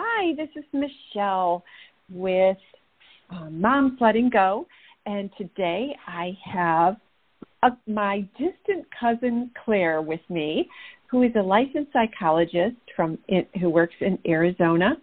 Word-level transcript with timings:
Hi, 0.00 0.32
this 0.36 0.48
is 0.54 0.62
Michelle 0.72 1.64
with 2.08 2.56
um, 3.30 3.60
Mom's 3.60 4.00
Letting 4.00 4.30
Go, 4.30 4.68
and 5.06 5.28
today 5.36 5.88
I 6.06 6.38
have 6.44 6.98
a, 7.64 7.70
my 7.90 8.20
distant 8.38 8.86
cousin 8.98 9.50
Claire 9.64 10.00
with 10.00 10.20
me, 10.28 10.68
who 11.10 11.24
is 11.24 11.32
a 11.34 11.42
licensed 11.42 11.92
psychologist 11.92 12.76
from 12.94 13.18
who 13.60 13.70
works 13.70 13.96
in 14.00 14.20
Arizona. 14.24 14.98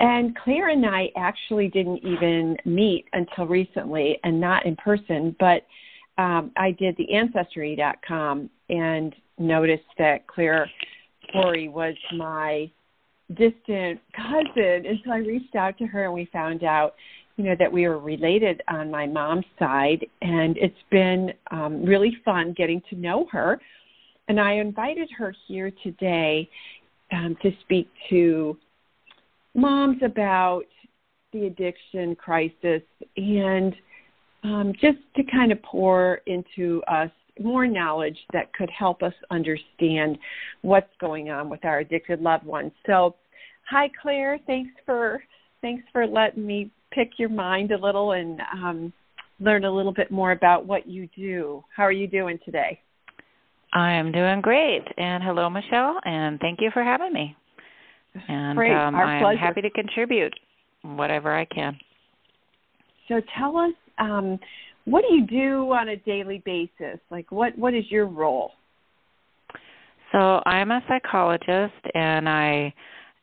And 0.00 0.36
Claire 0.36 0.68
and 0.68 0.84
I 0.84 1.08
actually 1.16 1.68
didn't 1.68 2.04
even 2.04 2.58
meet 2.66 3.06
until 3.14 3.46
recently, 3.46 4.18
and 4.24 4.38
not 4.38 4.66
in 4.66 4.76
person, 4.76 5.34
but 5.40 5.62
um, 6.22 6.52
I 6.58 6.72
did 6.72 6.98
the 6.98 7.14
Ancestry.com 7.14 8.50
and 8.68 9.14
noticed 9.38 9.88
that 9.96 10.26
Claire 10.26 10.70
Corey 11.32 11.70
was 11.70 11.94
my 12.14 12.70
distant 13.34 14.00
cousin, 14.14 14.86
and 14.86 14.98
so 15.04 15.12
I 15.12 15.18
reached 15.18 15.54
out 15.54 15.78
to 15.78 15.86
her, 15.86 16.04
and 16.04 16.14
we 16.14 16.28
found 16.32 16.64
out 16.64 16.94
you 17.36 17.44
know 17.44 17.56
that 17.58 17.72
we 17.72 17.88
were 17.88 17.98
related 17.98 18.62
on 18.68 18.90
my 18.90 19.06
mom's 19.06 19.44
side. 19.58 20.04
And 20.20 20.56
it's 20.58 20.74
been 20.90 21.32
um, 21.50 21.84
really 21.84 22.16
fun 22.24 22.54
getting 22.56 22.82
to 22.90 22.96
know 22.96 23.26
her. 23.32 23.60
And 24.28 24.40
i 24.40 24.52
invited 24.54 25.08
her 25.18 25.34
here 25.48 25.72
today 25.82 26.48
um, 27.12 27.36
to 27.42 27.50
speak 27.62 27.88
to 28.10 28.56
moms 29.54 30.00
about 30.02 30.62
the 31.32 31.46
addiction 31.46 32.14
crisis 32.14 32.82
and 33.16 33.74
um, 34.44 34.72
just 34.80 34.98
to 35.16 35.22
kind 35.24 35.52
of 35.52 35.62
pour 35.62 36.20
into 36.26 36.82
us 36.88 37.10
more 37.40 37.66
knowledge 37.66 38.18
that 38.32 38.52
could 38.52 38.70
help 38.70 39.02
us 39.02 39.14
understand 39.30 40.18
what's 40.60 40.90
going 41.00 41.30
on 41.30 41.48
with 41.48 41.64
our 41.64 41.78
addicted 41.78 42.20
loved 42.20 42.44
ones. 42.44 42.72
So 42.86 43.16
hi 43.68 43.90
claire 44.00 44.38
thanks 44.46 44.72
for 44.84 45.22
thanks 45.60 45.84
for 45.92 46.06
letting 46.06 46.46
me 46.46 46.70
pick 46.92 47.12
your 47.18 47.28
mind 47.28 47.72
a 47.72 47.78
little 47.78 48.12
and 48.12 48.40
um, 48.52 48.92
learn 49.40 49.64
a 49.64 49.70
little 49.70 49.92
bit 49.92 50.10
more 50.10 50.32
about 50.32 50.66
what 50.66 50.86
you 50.86 51.08
do. 51.16 51.64
How 51.74 51.84
are 51.84 51.92
you 51.92 52.06
doing 52.06 52.38
today? 52.44 52.80
I 53.72 53.92
am 53.92 54.12
doing 54.12 54.40
great. 54.40 54.84
And 54.96 55.22
hello, 55.22 55.48
Michelle, 55.48 55.98
and 56.04 56.38
thank 56.40 56.60
you 56.60 56.70
for 56.72 56.84
having 56.84 57.12
me. 57.12 57.34
And 58.28 58.56
great. 58.56 58.72
Um, 58.72 58.94
Our 58.94 59.04
I'm 59.04 59.22
pleasure. 59.22 59.38
happy 59.38 59.62
to 59.62 59.70
contribute 59.70 60.34
whatever 60.82 61.34
I 61.34 61.46
can. 61.46 61.76
So 63.08 63.20
tell 63.38 63.56
us, 63.56 63.72
um, 63.98 64.38
what 64.84 65.04
do 65.08 65.14
you 65.14 65.26
do 65.26 65.72
on 65.72 65.90
a 65.90 65.96
daily 65.96 66.42
basis? 66.44 67.00
Like, 67.10 67.30
what 67.32 67.56
what 67.56 67.72
is 67.72 67.84
your 67.90 68.06
role? 68.06 68.52
So 70.12 70.42
I'm 70.44 70.70
a 70.70 70.82
psychologist, 70.88 71.86
and 71.94 72.28
I 72.28 72.74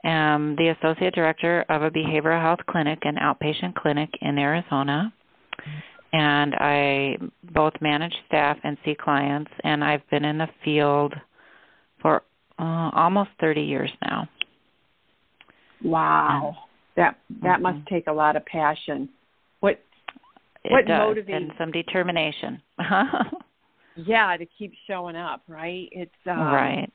am 0.03 0.55
the 0.55 0.69
associate 0.69 1.13
director 1.13 1.65
of 1.69 1.81
a 1.81 1.91
behavioral 1.91 2.41
health 2.41 2.59
clinic, 2.69 2.99
an 3.03 3.15
outpatient 3.15 3.75
clinic 3.75 4.09
in 4.21 4.37
Arizona. 4.37 5.13
And 6.11 6.55
I 6.55 7.17
both 7.53 7.73
manage 7.81 8.13
staff 8.27 8.57
and 8.63 8.77
see 8.83 8.95
clients, 8.95 9.51
and 9.63 9.83
I've 9.83 10.07
been 10.09 10.25
in 10.25 10.39
the 10.39 10.47
field 10.63 11.13
for 12.01 12.23
uh, 12.57 12.89
almost 12.93 13.29
30 13.39 13.61
years 13.61 13.91
now. 14.01 14.27
Wow, 15.83 16.55
that 16.97 17.17
that 17.41 17.59
mm-hmm. 17.59 17.63
must 17.63 17.87
take 17.87 18.07
a 18.07 18.11
lot 18.11 18.35
of 18.35 18.45
passion. 18.45 19.07
What 19.61 19.79
it 20.63 20.71
what 20.71 20.85
does, 20.85 21.15
motivates 21.15 21.35
and 21.35 21.51
some 21.57 21.71
determination. 21.71 22.61
yeah, 23.95 24.35
to 24.35 24.45
keep 24.57 24.73
showing 24.87 25.15
up, 25.15 25.41
right? 25.47 25.87
It's 25.91 26.11
um, 26.25 26.39
right. 26.39 26.91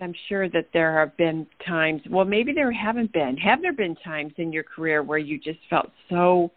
I'm 0.00 0.14
sure 0.28 0.48
that 0.50 0.68
there 0.72 0.98
have 0.98 1.16
been 1.16 1.46
times, 1.66 2.02
well, 2.08 2.24
maybe 2.24 2.52
there 2.52 2.70
haven't 2.70 3.12
been. 3.12 3.36
Have 3.38 3.60
there 3.62 3.72
been 3.72 3.96
times 3.96 4.32
in 4.36 4.52
your 4.52 4.62
career 4.62 5.02
where 5.02 5.18
you 5.18 5.38
just 5.38 5.58
felt 5.68 5.90
so, 6.08 6.52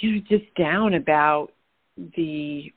you 0.00 0.12
know, 0.12 0.20
just 0.28 0.54
down 0.54 0.94
about 0.94 1.48
the 2.16 2.72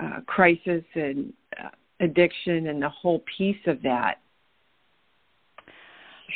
uh, 0.00 0.20
crisis 0.26 0.82
and 0.94 1.32
uh, 1.62 1.68
addiction 2.00 2.66
and 2.68 2.82
the 2.82 2.88
whole 2.88 3.22
piece 3.36 3.56
of 3.66 3.80
that? 3.82 4.16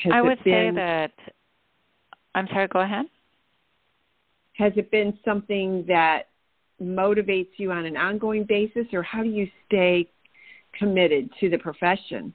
Has 0.04 0.12
I 0.14 0.22
would 0.22 0.42
been, 0.44 0.74
say 0.74 0.76
that. 0.76 1.12
I'm 2.34 2.46
sorry. 2.48 2.68
Go 2.68 2.80
ahead. 2.80 3.06
Has 4.54 4.72
it 4.76 4.90
been 4.90 5.18
something 5.24 5.84
that 5.88 6.28
motivates 6.80 7.50
you 7.56 7.72
on 7.72 7.84
an 7.84 7.96
ongoing 7.96 8.44
basis, 8.44 8.86
or 8.92 9.02
how 9.02 9.22
do 9.22 9.28
you 9.28 9.48
stay 9.66 10.08
committed 10.78 11.30
to 11.40 11.48
the 11.48 11.58
profession? 11.58 12.34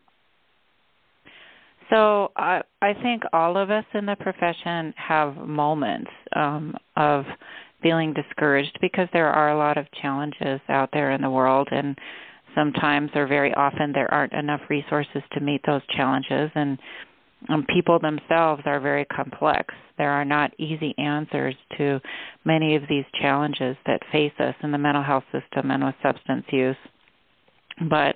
So 1.90 2.31
I 2.36 2.62
I 2.81 2.94
think 2.94 3.24
all 3.34 3.58
of 3.58 3.72
us 3.72 3.86
in 3.94 4.06
the 4.06 4.16
profession 4.16 4.94
have 4.98 5.36
moments 5.38 6.12
um, 6.36 6.76
of 6.96 7.26
feeling 7.81 8.14
discouraged 8.14 8.78
because 8.81 9.08
there 9.14 9.30
are 9.30 9.52
a 9.52 9.58
lot 9.58 9.78
of 9.78 9.86
challenges 10.02 10.59
out 10.68 10.90
there 10.92 11.12
in 11.12 11.22
the 11.22 11.30
world 11.30 11.68
and 11.72 11.97
sometimes 12.56 13.12
or 13.14 13.28
very 13.28 13.53
often 13.53 13.92
there 13.92 14.12
aren't 14.12 14.34
enough 14.34 14.62
resources 14.70 15.22
to 15.31 15.40
meet 15.40 15.62
those 15.66 15.81
challenges 15.96 16.50
and 16.56 16.80
um, 17.50 17.66
people 17.70 18.00
themselves 18.00 18.64
are 18.66 18.80
very 18.80 19.06
complex. 19.06 19.74
There 20.00 20.09
are 20.09 20.26
not 20.26 20.52
easy 20.58 20.96
answers 20.97 21.56
to 21.78 22.02
many 22.46 22.76
of 22.76 22.81
these 22.90 23.06
challenges 23.22 23.78
that 23.86 24.02
face 24.12 24.34
us 24.40 24.56
in 24.64 24.72
the 24.72 24.78
mental 24.80 25.03
health 25.03 25.24
system 25.31 25.70
and 25.70 25.86
with 25.86 25.96
substance 26.02 26.46
use 26.52 26.76
but 27.90 28.16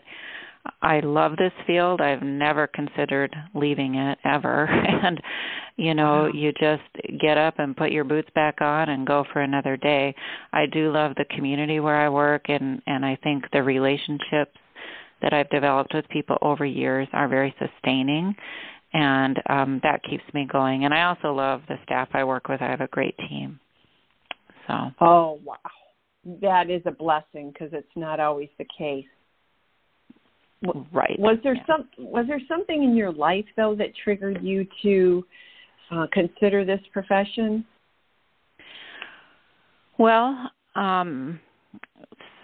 I 0.82 1.00
love 1.00 1.38
this 1.38 1.54
field. 1.66 2.02
I've 2.02 2.22
never 2.22 2.68
considered 2.68 3.36
leaving 3.54 3.96
it 3.96 4.18
ever. 4.24 4.68
And 5.04 5.20
you 5.78 5.96
know, 5.96 6.24
wow. 6.24 6.32
you 6.32 6.52
just 6.52 6.84
get 7.20 7.38
up 7.38 7.58
and 7.58 7.76
put 7.76 7.92
your 7.92 8.04
boots 8.04 8.30
back 8.36 8.62
on 8.62 8.90
and 8.90 9.08
go 9.08 9.26
for 9.34 9.42
another 9.42 9.78
day. 9.78 10.14
I 10.54 10.68
do 10.68 10.92
love 10.92 11.16
the 11.16 11.26
community 11.36 11.80
where 11.80 11.96
I 11.96 12.10
work 12.10 12.50
and 12.50 12.82
and 12.86 13.04
I 13.04 13.18
think 13.24 13.46
the 13.52 13.64
relationships 13.64 14.56
that 15.24 15.34
I've 15.34 15.50
developed 15.50 15.94
with 15.96 16.08
people 16.10 16.38
over 16.42 16.66
years 16.66 17.08
are 17.14 17.28
very 17.28 17.56
sustaining 17.58 18.36
and 18.94 19.42
um 19.50 19.80
that 19.82 20.04
keeps 20.04 20.24
me 20.34 20.48
going. 20.52 20.86
And 20.86 20.94
I 20.94 21.04
also 21.04 21.34
love 21.34 21.62
the 21.68 21.78
staff 21.84 22.10
I 22.14 22.24
work 22.26 22.48
with. 22.48 22.62
I 22.62 22.70
have 22.70 22.82
a 22.82 22.88
great 22.88 23.18
team. 23.30 23.60
So 24.68 24.92
Oh, 25.00 25.40
wow. 25.44 25.58
That 26.42 26.70
is 26.70 26.84
a 26.86 26.92
blessing 26.92 27.52
because 27.52 27.70
it's 27.74 27.96
not 27.96 28.20
always 28.20 28.50
the 28.60 28.68
case. 28.78 29.06
Right. 30.92 31.18
Was 31.18 31.38
there 31.44 31.56
yeah. 31.56 31.64
some 31.66 31.88
was 31.98 32.26
there 32.28 32.42
something 32.48 32.84
in 32.84 32.96
your 32.96 33.12
life 33.12 33.46
though 33.58 33.76
that 33.76 33.96
triggered 34.04 34.44
you 34.44 34.68
to 34.84 35.26
uh, 35.90 36.08
consider 36.14 36.64
this 36.64 36.80
profession? 36.94 37.66
Well, 39.98 40.52
um, 40.76 41.40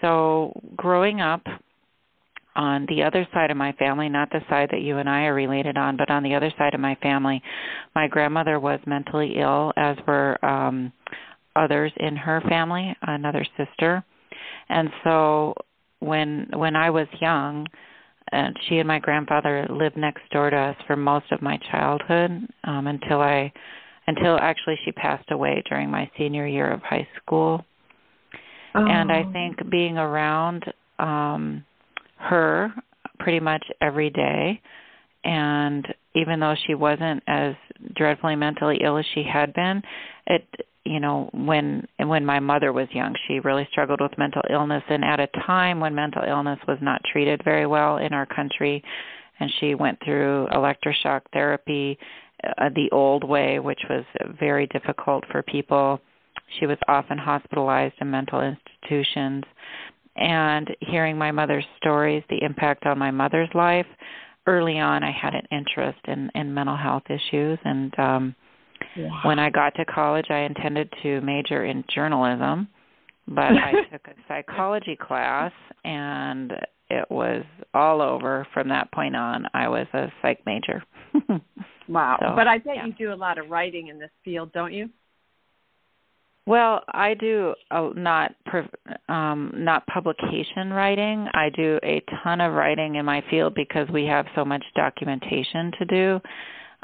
so 0.01 0.59
growing 0.75 1.21
up 1.21 1.41
on 2.55 2.87
the 2.89 3.03
other 3.03 3.27
side 3.33 3.51
of 3.51 3.57
my 3.57 3.71
family, 3.73 4.09
not 4.09 4.31
the 4.31 4.41
side 4.49 4.69
that 4.71 4.81
you 4.81 4.97
and 4.97 5.07
I 5.07 5.25
are 5.25 5.33
related 5.33 5.77
on, 5.77 5.95
but 5.95 6.09
on 6.09 6.23
the 6.23 6.33
other 6.33 6.51
side 6.57 6.73
of 6.73 6.79
my 6.79 6.95
family, 6.95 7.41
my 7.93 8.07
grandmother 8.07 8.59
was 8.59 8.79
mentally 8.87 9.35
ill, 9.37 9.71
as 9.77 9.95
were 10.07 10.43
um, 10.43 10.91
others 11.55 11.91
in 11.97 12.15
her 12.15 12.41
family, 12.49 12.95
another 13.03 13.45
sister. 13.57 14.03
And 14.69 14.89
so 15.03 15.53
when 15.99 16.47
when 16.53 16.75
I 16.75 16.89
was 16.89 17.07
young, 17.21 17.67
and 18.31 18.55
she 18.67 18.79
and 18.79 18.87
my 18.87 18.99
grandfather 18.99 19.65
lived 19.69 19.97
next 19.97 20.21
door 20.31 20.49
to 20.49 20.55
us 20.55 20.75
for 20.85 20.95
most 20.95 21.31
of 21.31 21.41
my 21.41 21.57
childhood 21.71 22.47
um 22.63 22.87
until 22.87 23.21
I 23.21 23.51
until 24.07 24.37
actually 24.37 24.77
she 24.85 24.91
passed 24.91 25.31
away 25.31 25.63
during 25.69 25.89
my 25.89 26.09
senior 26.17 26.47
year 26.47 26.71
of 26.71 26.81
high 26.81 27.07
school. 27.17 27.65
Oh. 28.73 28.85
And 28.85 29.11
I 29.11 29.23
think 29.33 29.69
being 29.69 29.97
around 29.97 30.65
um 30.99 31.65
her 32.17 32.73
pretty 33.19 33.39
much 33.39 33.65
every 33.81 34.09
day 34.09 34.61
and 35.23 35.85
even 36.15 36.39
though 36.39 36.55
she 36.65 36.73
wasn't 36.73 37.21
as 37.27 37.53
dreadfully 37.95 38.35
mentally 38.35 38.79
ill 38.83 38.97
as 38.97 39.05
she 39.13 39.23
had 39.23 39.53
been, 39.53 39.81
it 40.25 40.47
you 40.87 40.99
know 40.99 41.29
when 41.33 41.87
when 41.99 42.25
my 42.25 42.39
mother 42.39 42.71
was 42.71 42.87
young 42.91 43.15
she 43.27 43.39
really 43.39 43.67
struggled 43.71 44.01
with 44.01 44.17
mental 44.17 44.41
illness. 44.49 44.83
And 44.89 45.03
at 45.03 45.19
a 45.19 45.27
time 45.45 45.79
when 45.79 45.93
mental 45.95 46.23
illness 46.23 46.59
was 46.67 46.77
not 46.81 47.01
treated 47.11 47.41
very 47.43 47.65
well 47.65 47.97
in 47.97 48.13
our 48.13 48.25
country 48.25 48.83
and 49.39 49.51
she 49.59 49.75
went 49.75 49.99
through 50.03 50.47
electroshock 50.53 51.21
therapy 51.33 51.97
uh, 52.57 52.69
the 52.75 52.89
old 52.91 53.23
way 53.23 53.59
which 53.59 53.81
was 53.89 54.05
very 54.39 54.67
difficult 54.67 55.23
for 55.31 55.41
people. 55.43 55.99
She 56.59 56.65
was 56.65 56.77
often 56.87 57.17
hospitalized 57.17 57.95
in 57.99 58.09
mental 58.09 58.41
institutions. 58.41 59.43
And 60.15 60.67
hearing 60.79 61.17
my 61.17 61.31
mother's 61.31 61.65
stories 61.77 62.23
the 62.29 62.43
impact 62.43 62.85
on 62.85 62.97
my 62.97 63.11
mother's 63.11 63.49
life 63.53 63.85
early 64.47 64.79
on 64.79 65.03
i 65.03 65.11
had 65.11 65.35
an 65.35 65.45
interest 65.51 65.99
in 66.05 66.31
in 66.33 66.53
mental 66.53 66.77
health 66.77 67.03
issues. 67.09 67.59
And 67.63 67.99
um 67.99 68.35
Wow. 68.97 69.21
when 69.23 69.39
I 69.39 69.49
got 69.49 69.75
to 69.75 69.85
college, 69.85 70.27
I 70.29 70.39
intended 70.39 70.91
to 71.03 71.21
major 71.21 71.65
in 71.65 71.83
journalism, 71.93 72.67
but 73.27 73.43
I 73.43 73.71
took 73.91 74.07
a 74.07 74.13
psychology 74.27 74.97
class 74.99 75.51
and 75.83 76.53
it 76.89 77.09
was 77.09 77.43
all 77.73 78.01
over 78.01 78.47
from 78.53 78.69
that 78.69 78.91
point 78.91 79.15
on. 79.15 79.47
I 79.53 79.67
was 79.67 79.87
a 79.93 80.07
psych 80.21 80.39
major. 80.45 80.83
Wow. 81.87 82.17
So, 82.19 82.35
but 82.35 82.47
I 82.47 82.57
bet 82.57 82.75
yeah. 82.75 82.85
you 82.85 82.93
do 82.93 83.13
a 83.13 83.15
lot 83.15 83.37
of 83.37 83.49
writing 83.49 83.87
in 83.87 83.99
this 83.99 84.09
field, 84.23 84.51
don't 84.53 84.73
you? 84.73 84.89
Well, 86.45 86.81
I 86.93 87.13
do 87.13 87.53
uh, 87.71 87.89
not 87.95 88.33
um, 89.09 89.51
not 89.53 89.85
publication 89.87 90.71
writing. 90.71 91.27
I 91.33 91.49
do 91.53 91.77
a 91.83 92.01
ton 92.23 92.39
of 92.39 92.53
writing 92.53 92.95
in 92.95 93.05
my 93.05 93.21
field 93.29 93.53
because 93.53 93.89
we 93.89 94.05
have 94.05 94.25
so 94.33 94.45
much 94.45 94.63
documentation 94.73 95.73
to 95.77 95.85
do. 95.85 96.19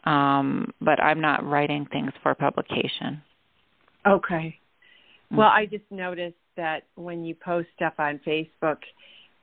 Um, 0.05 0.73
but 0.81 1.01
I'm 1.01 1.21
not 1.21 1.45
writing 1.45 1.87
things 1.91 2.11
for 2.21 2.35
publication. 2.35 3.21
Okay. 4.05 4.57
Mm-hmm. 5.27 5.37
Well, 5.37 5.49
I 5.49 5.65
just 5.65 5.85
noticed 5.89 6.35
that 6.57 6.83
when 6.95 7.23
you 7.23 7.35
post 7.35 7.69
stuff 7.75 7.93
on 7.97 8.19
Facebook, 8.25 8.77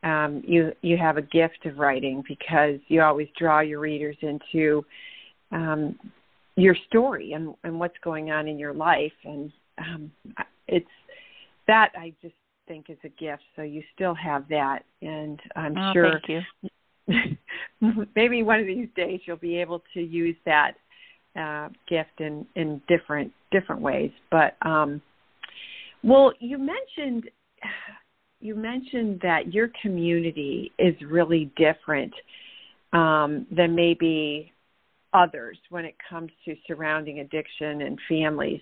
um, 0.03 0.43
you 0.47 0.73
you 0.83 0.97
have 0.97 1.17
a 1.17 1.23
gift 1.23 1.67
of 1.67 1.79
writing 1.79 2.23
because 2.27 2.79
you 2.89 3.03
always 3.03 3.29
draw 3.39 3.61
your 3.61 3.81
readers 3.81 4.17
into 4.23 4.85
um, 5.53 5.99
your 6.57 6.77
story 6.89 7.33
and, 7.33 7.55
and 7.65 7.79
what's 7.79 7.97
going 8.03 8.31
on 8.31 8.49
in 8.49 8.59
your 8.59 8.73
life, 8.73 9.12
and 9.25 9.53
um, 9.79 10.11
it's 10.69 10.87
that 11.67 11.93
I 11.97 12.15
just 12.23 12.35
think 12.67 12.89
is 12.89 12.99
a 13.05 13.09
gift. 13.09 13.43
So 13.57 13.62
you 13.62 13.83
still 13.95 14.15
have 14.15 14.49
that, 14.49 14.85
and 15.03 15.41
I'm 15.57 15.77
oh, 15.77 15.93
sure 15.93 16.21
Thank 16.27 16.45
you. 17.09 17.37
maybe 18.17 18.43
one 18.43 18.61
of 18.61 18.67
these 18.67 18.88
days 18.97 19.21
you'll 19.25 19.37
be 19.37 19.56
able 19.56 19.82
to 19.94 20.00
use 20.00 20.37
that 20.47 20.73
uh, 21.38 21.69
gift 21.88 22.21
in 22.21 22.47
in 22.56 22.81
different 22.88 23.32
different 23.50 23.81
ways. 23.81 24.11
But 24.31 24.56
um, 24.62 25.00
well, 26.03 26.32
you 26.41 26.59
mentioned 26.59 27.31
you 28.41 28.55
mentioned 28.55 29.21
that 29.23 29.53
your 29.53 29.71
community 29.82 30.73
is 30.79 30.94
really 31.06 31.53
different 31.56 32.12
um, 32.93 33.47
than 33.55 33.75
maybe 33.75 34.53
others 35.12 35.59
when 35.71 35.85
it 35.85 35.94
comes 36.09 36.31
to 36.44 36.55
surrounding 36.67 37.21
addiction 37.21 37.83
and 37.83 37.99
families. 38.09 38.61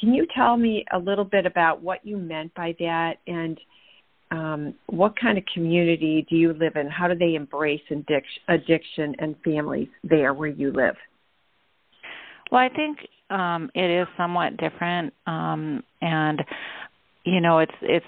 Can 0.00 0.14
you 0.14 0.26
tell 0.34 0.56
me 0.56 0.84
a 0.92 0.98
little 0.98 1.24
bit 1.24 1.44
about 1.44 1.82
what 1.82 2.04
you 2.04 2.16
meant 2.16 2.54
by 2.54 2.74
that 2.78 3.14
and 3.26 3.60
um, 4.32 4.74
what 4.86 5.14
kind 5.20 5.36
of 5.36 5.44
community 5.52 6.26
do 6.28 6.36
you 6.36 6.54
live 6.54 6.76
in? 6.76 6.88
How 6.88 7.06
do 7.06 7.14
they 7.14 7.34
embrace 7.34 7.82
addiction 8.48 9.14
and 9.18 9.36
families 9.44 9.88
there 10.02 10.32
where 10.32 10.48
you 10.48 10.72
live? 10.72 10.96
Well, 12.50 12.60
I 12.60 12.70
think 12.70 12.98
um, 13.30 13.70
it 13.74 13.90
is 13.90 14.08
somewhat 14.16 14.56
different, 14.56 15.12
um, 15.26 15.82
and 16.00 16.42
you 17.24 17.40
know, 17.40 17.58
it's 17.58 17.74
it's 17.82 18.06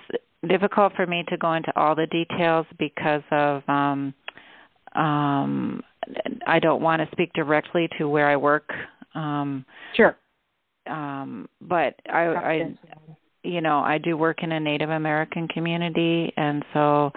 difficult 0.49 0.95
for 0.95 1.07
me 1.07 1.25
to 1.29 1.37
go 1.37 1.53
into 1.53 1.73
all 1.77 1.95
the 1.95 2.07
details 2.07 2.67
because 2.79 3.23
of 3.31 3.63
um, 3.69 4.15
um, 4.95 5.83
I 6.47 6.59
don't 6.59 6.83
want 6.83 7.03
to 7.03 7.09
speak 7.13 7.33
directly 7.35 7.89
to 7.99 8.09
where 8.09 8.29
I 8.29 8.37
work. 8.37 8.71
Um, 9.15 9.65
sure. 9.95 10.17
Um, 10.87 11.49
but 11.63 11.95
I, 12.11 12.27
I, 12.27 12.75
you 13.45 13.61
know, 13.61 13.81
I 13.81 13.99
do 13.99 14.17
work 14.17 14.43
in 14.43 14.53
a 14.53 14.61
Native 14.61 14.91
American 14.91 15.47
community, 15.49 16.33
and 16.37 16.65
so 16.73 17.13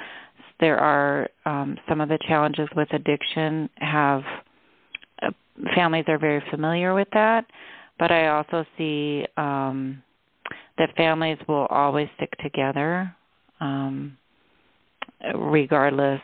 there 0.59 0.77
are 0.77 1.29
um, 1.45 1.77
some 1.87 2.01
of 2.01 2.09
the 2.09 2.19
challenges 2.27 2.67
with 2.75 2.91
addiction 2.93 3.69
have 3.77 4.23
uh, 5.21 5.31
families 5.75 6.05
are 6.07 6.17
very 6.17 6.43
familiar 6.51 6.93
with 6.93 7.07
that, 7.13 7.45
but 7.99 8.11
I 8.11 8.27
also 8.27 8.65
see 8.77 9.25
um, 9.37 10.01
that 10.77 10.95
families 10.95 11.37
will 11.47 11.65
always 11.67 12.07
stick 12.17 12.31
together 12.39 13.15
um, 13.59 14.17
regardless 15.35 16.21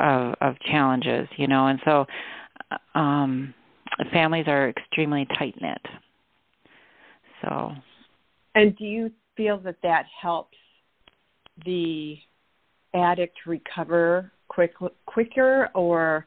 of, 0.00 0.34
of 0.40 0.54
challenges, 0.60 1.28
you 1.36 1.46
know, 1.46 1.66
and 1.66 1.80
so 1.84 2.06
um, 2.94 3.54
families 4.12 4.46
are 4.46 4.68
extremely 4.68 5.26
tight 5.38 5.54
knit. 5.60 5.80
So, 7.42 7.72
and 8.56 8.76
do 8.76 8.84
you 8.84 9.12
feel 9.36 9.58
that 9.58 9.76
that 9.82 10.06
helps 10.20 10.56
the 11.64 12.16
addict 12.94 13.36
recover 13.46 14.32
quick, 14.48 14.72
quicker 15.04 15.68
or 15.74 16.26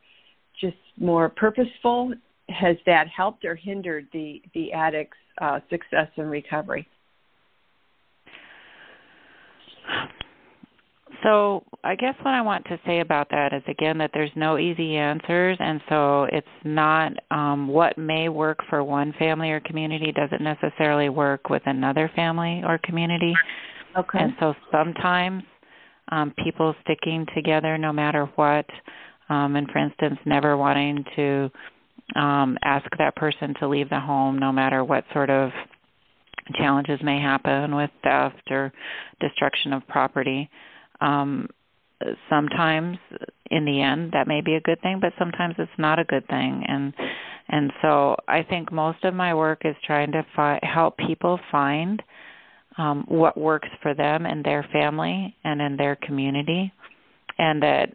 just 0.61 0.77
more 0.97 1.29
purposeful? 1.29 2.13
Has 2.49 2.77
that 2.85 3.07
helped 3.07 3.45
or 3.45 3.55
hindered 3.55 4.07
the 4.13 4.41
the 4.53 4.71
addict's 4.73 5.17
uh, 5.41 5.59
success 5.69 6.07
in 6.17 6.25
recovery? 6.25 6.87
So, 11.23 11.63
I 11.83 11.95
guess 11.95 12.15
what 12.21 12.33
I 12.33 12.41
want 12.41 12.65
to 12.65 12.79
say 12.85 12.99
about 12.99 13.29
that 13.31 13.53
is 13.53 13.63
again 13.67 13.97
that 13.97 14.11
there's 14.13 14.31
no 14.35 14.57
easy 14.57 14.95
answers, 14.95 15.57
and 15.59 15.81
so 15.89 16.27
it's 16.31 16.47
not 16.63 17.13
um, 17.31 17.67
what 17.67 17.97
may 17.97 18.29
work 18.29 18.59
for 18.69 18.83
one 18.83 19.13
family 19.19 19.51
or 19.51 19.59
community 19.61 20.13
doesn't 20.13 20.41
necessarily 20.41 21.09
work 21.09 21.49
with 21.49 21.61
another 21.65 22.11
family 22.15 22.61
or 22.65 22.79
community. 22.83 23.33
Okay. 23.97 24.19
And 24.19 24.33
so 24.39 24.53
sometimes 24.71 25.43
um, 26.11 26.33
people 26.43 26.75
sticking 26.83 27.25
together 27.35 27.77
no 27.77 27.91
matter 27.91 28.25
what, 28.35 28.65
um, 29.29 29.55
and 29.55 29.69
for 29.71 29.79
instance, 29.79 30.19
never 30.25 30.57
wanting 30.57 31.03
to 31.15 31.51
um, 32.15 32.57
ask 32.63 32.85
that 32.97 33.15
person 33.15 33.53
to 33.59 33.67
leave 33.67 33.89
the 33.89 33.99
home 33.99 34.37
no 34.39 34.51
matter 34.51 34.83
what 34.83 35.03
sort 35.13 35.29
of 35.29 35.51
challenges 36.55 36.99
may 37.03 37.21
happen 37.21 37.75
with 37.75 37.91
theft 38.03 38.49
or 38.49 38.71
destruction 39.19 39.73
of 39.73 39.87
property. 39.87 40.49
Um, 41.01 41.47
sometimes 42.29 42.97
in 43.51 43.65
the 43.65 43.81
end 43.81 44.11
that 44.13 44.27
may 44.27 44.39
be 44.41 44.55
a 44.55 44.61
good 44.61 44.81
thing 44.81 44.99
but 45.01 45.11
sometimes 45.19 45.55
it's 45.57 45.71
not 45.77 45.99
a 45.99 46.05
good 46.05 46.25
thing. 46.27 46.63
And 46.67 46.93
and 47.49 47.73
so 47.81 48.15
i 48.27 48.43
think 48.43 48.71
most 48.71 49.03
of 49.03 49.13
my 49.13 49.33
work 49.33 49.63
is 49.65 49.75
trying 49.85 50.11
to 50.13 50.25
fi- 50.35 50.59
help 50.63 50.97
people 50.97 51.39
find 51.51 52.01
um, 52.77 53.03
what 53.07 53.37
works 53.37 53.67
for 53.81 53.93
them 53.93 54.25
and 54.25 54.43
their 54.43 54.65
family 54.71 55.35
and 55.43 55.61
in 55.61 55.75
their 55.75 55.95
community. 55.97 56.71
And 57.37 57.61
that 57.63 57.93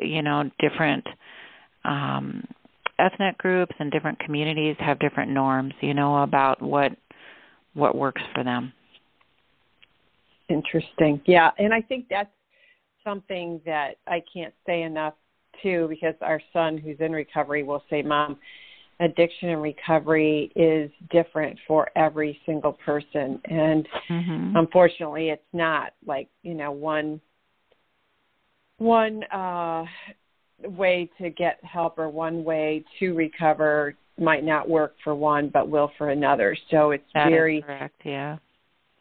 you 0.00 0.22
know 0.22 0.50
different 0.58 1.06
um, 1.84 2.44
ethnic 2.98 3.38
groups 3.38 3.74
and 3.78 3.90
different 3.90 4.18
communities 4.20 4.76
have 4.78 4.98
different 4.98 5.30
norms 5.30 5.74
you 5.80 5.94
know 5.94 6.22
about 6.22 6.62
what 6.62 6.92
what 7.74 7.96
works 7.96 8.22
for 8.34 8.44
them. 8.44 8.72
Interesting. 10.48 11.20
Yeah 11.26 11.50
and 11.58 11.72
i 11.74 11.80
think 11.80 12.06
that's 12.08 12.30
something 13.04 13.60
that 13.66 13.96
I 14.06 14.22
can't 14.32 14.54
say 14.66 14.82
enough 14.82 15.14
too 15.62 15.86
because 15.88 16.14
our 16.20 16.40
son 16.52 16.78
who's 16.78 16.96
in 17.00 17.12
recovery 17.12 17.62
will 17.62 17.82
say, 17.88 18.02
Mom, 18.02 18.38
addiction 19.00 19.50
and 19.50 19.62
recovery 19.62 20.52
is 20.56 20.90
different 21.10 21.58
for 21.66 21.90
every 21.96 22.38
single 22.46 22.72
person 22.72 23.40
and 23.44 23.88
mm-hmm. 24.08 24.56
unfortunately 24.56 25.30
it's 25.30 25.42
not 25.52 25.92
like, 26.06 26.28
you 26.42 26.54
know, 26.54 26.70
one 26.70 27.20
one 28.78 29.22
uh 29.24 29.84
way 30.62 31.10
to 31.18 31.30
get 31.30 31.58
help 31.64 31.98
or 31.98 32.08
one 32.08 32.44
way 32.44 32.84
to 32.98 33.14
recover 33.14 33.94
might 34.18 34.44
not 34.44 34.68
work 34.68 34.94
for 35.02 35.14
one 35.14 35.48
but 35.48 35.68
will 35.68 35.90
for 35.98 36.10
another. 36.10 36.56
So 36.70 36.92
it's 36.92 37.04
that 37.14 37.30
very 37.30 37.62
correct, 37.62 38.00
yeah 38.04 38.38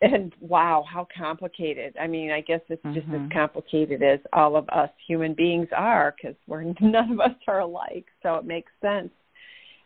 and 0.03 0.33
wow, 0.41 0.83
how 0.91 1.07
complicated. 1.17 1.95
I 1.99 2.07
mean, 2.07 2.29
I 2.29 2.41
guess 2.41 2.59
it's 2.67 2.83
just 2.93 3.07
mm-hmm. 3.07 3.25
as 3.25 3.31
complicated 3.31 4.03
as 4.03 4.19
all 4.33 4.57
of 4.57 4.67
us 4.69 4.89
human 5.07 5.33
beings 5.33 5.69
are 5.75 6.13
because 6.15 6.35
we're 6.45 6.63
none 6.81 7.13
of 7.13 7.19
us 7.19 7.35
are 7.47 7.59
alike. 7.61 8.05
So 8.21 8.35
it 8.35 8.45
makes 8.45 8.71
sense. 8.81 9.09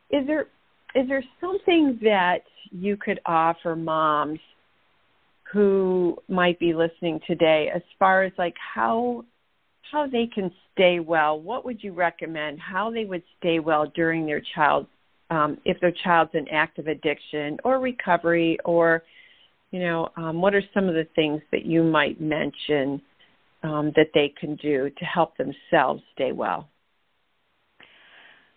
Is 0.09 0.25
there 0.25 0.47
is 0.95 1.07
there 1.07 1.23
something 1.39 1.99
that 2.01 2.39
you 2.71 2.97
could 2.97 3.19
offer 3.25 3.75
moms 3.75 4.39
who 5.53 6.17
might 6.27 6.59
be 6.59 6.73
listening 6.73 7.19
today 7.27 7.69
as 7.73 7.83
far 7.99 8.23
as 8.23 8.33
like 8.37 8.55
how 8.73 9.23
how 9.91 10.07
they 10.07 10.27
can 10.33 10.51
stay 10.73 10.99
well? 10.99 11.39
What 11.39 11.63
would 11.63 11.83
you 11.83 11.93
recommend? 11.93 12.59
How 12.59 12.89
they 12.89 13.05
would 13.05 13.23
stay 13.37 13.59
well 13.59 13.91
during 13.95 14.25
their 14.25 14.41
child's 14.55 14.89
um, 15.29 15.59
if 15.63 15.79
their 15.79 15.93
child's 16.03 16.31
in 16.33 16.47
active 16.47 16.87
addiction 16.87 17.57
or 17.63 17.79
recovery 17.79 18.57
or 18.65 19.03
you 19.71 19.79
know, 19.79 20.09
um, 20.17 20.41
what 20.41 20.55
are 20.55 20.63
some 20.73 20.87
of 20.87 20.95
the 20.95 21.07
things 21.15 21.41
that 21.51 21.65
you 21.65 21.83
might 21.83 22.21
mention 22.21 23.01
um, 23.63 23.91
that 23.95 24.07
they 24.13 24.33
can 24.39 24.55
do 24.55 24.89
to 24.89 25.05
help 25.05 25.35
themselves 25.37 26.01
stay 26.13 26.31
well? 26.31 26.69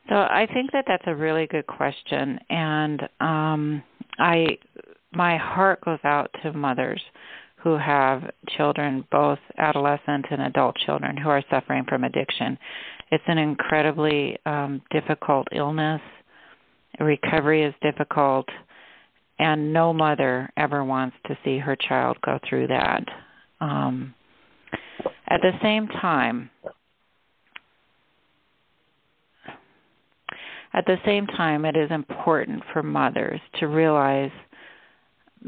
So 0.08 0.14
I 0.14 0.46
think 0.52 0.72
that 0.72 0.84
that's 0.86 1.04
a 1.06 1.14
really 1.14 1.46
good 1.46 1.66
question, 1.66 2.38
and 2.48 3.02
um, 3.20 3.82
I 4.18 4.58
my 5.12 5.36
heart 5.36 5.80
goes 5.84 5.98
out 6.04 6.30
to 6.42 6.52
mothers 6.52 7.02
who 7.56 7.76
have 7.76 8.22
children, 8.56 9.04
both 9.10 9.38
adolescent 9.58 10.26
and 10.30 10.42
adult 10.42 10.76
children, 10.76 11.16
who 11.16 11.28
are 11.28 11.42
suffering 11.50 11.84
from 11.88 12.04
addiction. 12.04 12.56
It's 13.10 13.24
an 13.26 13.38
incredibly 13.38 14.38
um, 14.46 14.80
difficult 14.90 15.48
illness. 15.52 16.00
Recovery 16.98 17.64
is 17.64 17.74
difficult 17.82 18.48
and 19.40 19.72
no 19.72 19.92
mother 19.92 20.50
ever 20.56 20.84
wants 20.84 21.16
to 21.26 21.36
see 21.44 21.58
her 21.58 21.74
child 21.74 22.18
go 22.24 22.38
through 22.46 22.66
that. 22.66 23.02
Um, 23.60 24.14
at 25.28 25.40
the 25.40 25.52
same 25.62 25.88
time, 25.88 26.50
At 30.72 30.86
the 30.86 30.98
same 31.04 31.26
time, 31.26 31.64
it 31.64 31.76
is 31.76 31.90
important 31.90 32.62
for 32.72 32.80
mothers 32.80 33.40
to 33.58 33.66
realize 33.66 34.30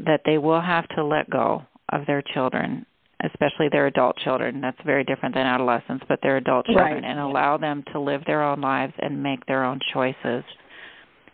that 0.05 0.19
they 0.25 0.37
will 0.37 0.59
have 0.59 0.85
to 0.89 1.03
let 1.05 1.29
go 1.29 1.63
of 1.93 2.05
their 2.05 2.21
children, 2.21 2.85
especially 3.23 3.69
their 3.71 3.87
adult 3.87 4.17
children. 4.17 4.59
That's 4.59 4.77
very 4.85 5.05
different 5.05 5.33
than 5.33 5.45
adolescents, 5.45 6.03
but 6.09 6.19
their 6.21 6.35
adult 6.35 6.65
children, 6.65 6.95
right. 6.95 7.03
and 7.05 7.19
allow 7.19 7.55
them 7.57 7.85
to 7.93 8.01
live 8.01 8.23
their 8.25 8.43
own 8.43 8.59
lives 8.59 8.93
and 8.99 9.23
make 9.23 9.45
their 9.45 9.63
own 9.63 9.79
choices. 9.93 10.43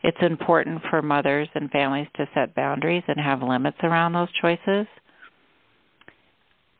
It's 0.03 0.17
important 0.21 0.81
for 0.89 1.01
mothers 1.01 1.49
and 1.55 1.69
families 1.71 2.07
to 2.15 2.27
set 2.33 2.55
boundaries 2.55 3.03
and 3.07 3.19
have 3.19 3.41
limits 3.41 3.77
around 3.83 4.13
those 4.13 4.31
choices. 4.41 4.87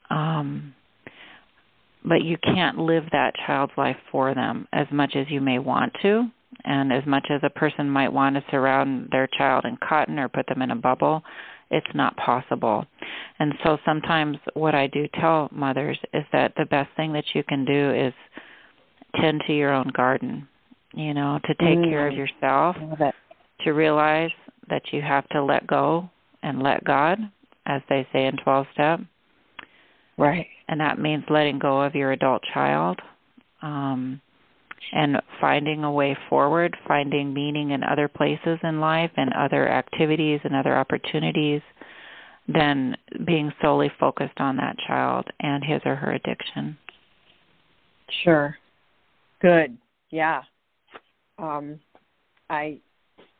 Um, 0.09 0.73
but 2.03 2.23
you 2.23 2.37
can't 2.37 2.77
live 2.77 3.03
that 3.11 3.35
child's 3.45 3.73
life 3.77 3.97
for 4.11 4.33
them 4.33 4.67
as 4.73 4.87
much 4.91 5.15
as 5.15 5.27
you 5.29 5.41
may 5.41 5.59
want 5.59 5.93
to 6.01 6.29
and 6.65 6.91
as 6.91 7.05
much 7.05 7.27
as 7.29 7.41
a 7.43 7.49
person 7.49 7.89
might 7.89 8.11
want 8.11 8.35
to 8.35 8.43
surround 8.49 9.09
their 9.11 9.27
child 9.27 9.65
in 9.65 9.77
cotton 9.77 10.17
or 10.17 10.27
put 10.27 10.47
them 10.47 10.61
in 10.61 10.71
a 10.71 10.75
bubble 10.75 11.21
it's 11.69 11.87
not 11.93 12.17
possible 12.17 12.85
and 13.37 13.53
so 13.63 13.77
sometimes 13.85 14.37
what 14.55 14.73
i 14.73 14.87
do 14.87 15.07
tell 15.19 15.47
mothers 15.51 15.99
is 16.13 16.23
that 16.31 16.53
the 16.57 16.65
best 16.65 16.89
thing 16.95 17.13
that 17.13 17.25
you 17.35 17.43
can 17.43 17.65
do 17.65 17.91
is 17.93 18.13
tend 19.21 19.41
to 19.45 19.53
your 19.53 19.71
own 19.71 19.91
garden 19.95 20.47
you 20.93 21.13
know 21.13 21.39
to 21.45 21.53
take 21.55 21.77
mm. 21.77 21.89
care 21.89 22.07
of 22.07 22.13
yourself 22.13 22.75
to 23.61 23.71
realize 23.71 24.31
that 24.69 24.81
you 24.91 25.01
have 25.01 25.27
to 25.29 25.43
let 25.43 25.65
go 25.67 26.09
and 26.43 26.61
let 26.61 26.83
god 26.83 27.19
as 27.65 27.81
they 27.89 28.07
say 28.11 28.25
in 28.25 28.35
12 28.37 28.65
step 28.73 28.99
Right. 30.19 30.47
And 30.67 30.81
that 30.81 30.99
means 30.99 31.23
letting 31.29 31.59
go 31.59 31.81
of 31.81 31.95
your 31.95 32.11
adult 32.11 32.43
child 32.53 32.99
um, 33.61 34.19
and 34.91 35.15
finding 35.39 35.85
a 35.85 35.91
way 35.91 36.15
forward, 36.27 36.75
finding 36.85 37.33
meaning 37.33 37.71
in 37.71 37.83
other 37.83 38.09
places 38.09 38.59
in 38.61 38.81
life 38.81 39.11
and 39.15 39.31
other 39.33 39.69
activities 39.69 40.41
and 40.43 40.55
other 40.55 40.77
opportunities 40.77 41.61
than 42.49 42.97
being 43.25 43.51
solely 43.61 43.89
focused 43.97 44.39
on 44.39 44.57
that 44.57 44.75
child 44.85 45.25
and 45.39 45.63
his 45.63 45.81
or 45.85 45.95
her 45.95 46.11
addiction. 46.11 46.77
Sure. 48.23 48.57
Good. 49.41 49.77
Yeah. 50.09 50.41
Um 51.39 51.79
I 52.49 52.79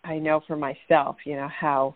I 0.04 0.18
know 0.18 0.42
for 0.48 0.56
myself, 0.56 1.18
you 1.26 1.36
know, 1.36 1.50
how 1.50 1.96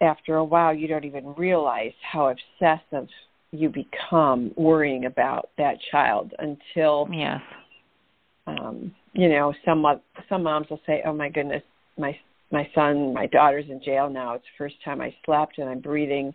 after 0.00 0.36
a 0.36 0.44
while 0.44 0.74
you 0.74 0.86
don't 0.88 1.04
even 1.04 1.34
realize 1.34 1.92
how 2.12 2.28
obsessive 2.28 3.08
you 3.52 3.68
become 3.68 4.52
worrying 4.56 5.06
about 5.06 5.50
that 5.56 5.76
child 5.90 6.32
until 6.38 7.08
yes 7.12 7.40
um 8.46 8.92
you 9.12 9.28
know 9.28 9.54
some 9.64 9.84
some 10.28 10.42
moms 10.42 10.66
will 10.68 10.80
say 10.86 11.02
oh 11.06 11.12
my 11.12 11.28
goodness 11.28 11.62
my 11.96 12.16
my 12.50 12.68
son 12.74 13.14
my 13.14 13.26
daughter's 13.26 13.64
in 13.70 13.80
jail 13.82 14.10
now 14.10 14.34
it's 14.34 14.44
the 14.44 14.64
first 14.64 14.74
time 14.84 15.00
i 15.00 15.14
slept 15.24 15.58
and 15.58 15.68
i'm 15.68 15.80
breathing 15.80 16.34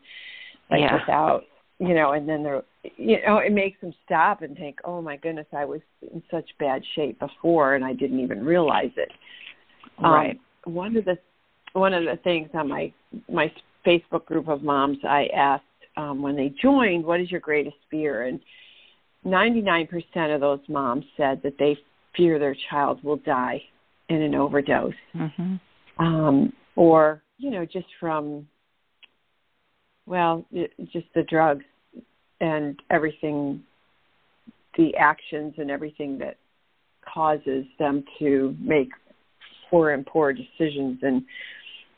like 0.72 0.80
yeah. 0.80 0.94
without 0.94 1.44
you 1.80 1.94
know 1.94 2.12
and 2.12 2.28
then 2.28 2.44
they're 2.44 2.64
you 2.98 3.18
know 3.26 3.38
it 3.38 3.52
makes 3.52 3.80
them 3.82 3.94
stop 4.06 4.42
and 4.42 4.58
think 4.58 4.78
oh 4.84 5.02
my 5.02 5.18
goodness 5.18 5.48
i 5.56 5.66
was 5.66 5.82
in 6.14 6.22
such 6.30 6.46
bad 6.60 6.82
shape 6.96 7.20
before 7.20 7.76
and 7.76 7.84
i 7.84 7.94
didn't 7.94 8.20
even 8.20 8.44
realize 8.44 8.92
it 8.98 9.12
right 10.02 10.40
um, 10.66 10.74
one 10.74 10.96
of 10.96 11.06
the 11.06 11.18
one 11.74 11.94
of 11.94 12.04
the 12.04 12.18
things 12.24 12.50
on 12.54 12.68
my 12.68 12.92
my 13.30 13.52
Facebook 13.86 14.26
group 14.26 14.48
of 14.48 14.64
moms, 14.64 14.98
I 15.04 15.28
asked 15.36 15.64
um, 15.98 16.22
when 16.22 16.36
they 16.36 16.54
joined, 16.62 17.06
"What 17.06 17.22
is 17.22 17.32
your 17.32 17.40
greatest 17.40 17.78
fear?" 17.90 18.24
And 18.24 18.40
99% 19.26 19.90
of 20.34 20.42
those 20.42 20.60
moms 20.68 21.06
said 21.18 21.42
that 21.44 21.58
they 21.58 21.78
fear 22.16 22.40
their 22.40 22.56
child 22.70 23.04
will 23.04 23.18
die 23.18 23.62
in 24.10 24.22
an 24.22 24.36
overdose, 24.36 24.94
mm-hmm. 25.16 26.04
um, 26.04 26.54
or 26.76 27.22
you 27.38 27.52
know, 27.52 27.66
just 27.66 27.88
from 28.00 28.48
well, 30.10 30.44
just 30.92 31.06
the 31.13 31.22
drugs 31.30 31.63
and 32.42 32.80
everything, 32.89 33.62
the 34.75 34.96
actions 34.98 35.54
and 35.60 35.70
everything 35.70 36.18
that 36.18 36.38
causes 37.13 37.66
them 37.78 38.04
to 38.18 38.56
make 38.60 38.89
poor 39.70 39.92
and 39.92 40.06
poor 40.06 40.34
decisions 40.34 40.98
and 41.04 41.24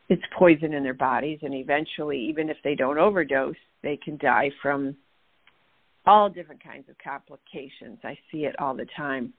it's 0.10 0.22
poison 0.38 0.74
in 0.74 0.84
their 0.84 0.94
bodies 0.94 1.40
and 1.42 1.54
eventually 1.54 2.20
even 2.20 2.50
if 2.50 2.58
they 2.66 2.76
don't 2.76 2.98
overdose 2.98 3.56
they 3.82 3.98
can 3.98 4.18
die 4.18 4.50
from 4.62 4.96
all 6.06 6.30
different 6.30 6.62
kinds 6.64 6.90
of 6.90 6.96
complications. 7.04 8.00
I 8.04 8.18
see 8.32 8.40
it 8.40 8.56
all 8.60 8.76
the 8.76 8.88
time. 8.98 9.32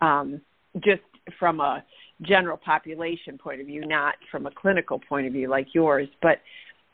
Um, 0.00 0.40
just 0.82 1.02
from 1.38 1.60
a 1.60 1.84
general 2.22 2.56
population 2.56 3.38
point 3.38 3.60
of 3.60 3.66
view 3.66 3.86
not 3.86 4.14
from 4.30 4.46
a 4.46 4.50
clinical 4.50 4.98
point 5.08 5.26
of 5.26 5.32
view 5.32 5.48
like 5.48 5.68
yours 5.74 6.08
but 6.20 6.38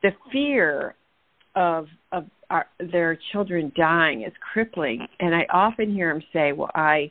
the 0.03 0.11
fear 0.33 0.95
of 1.59 1.87
of 2.13 2.25
our, 2.49 2.67
their 2.93 3.19
children 3.33 3.71
dying 3.77 4.23
is 4.23 4.33
crippling 4.53 5.07
and 5.21 5.35
i 5.35 5.45
often 5.53 5.93
hear 5.93 6.13
them 6.13 6.23
say 6.33 6.53
well 6.53 6.71
i 6.75 7.11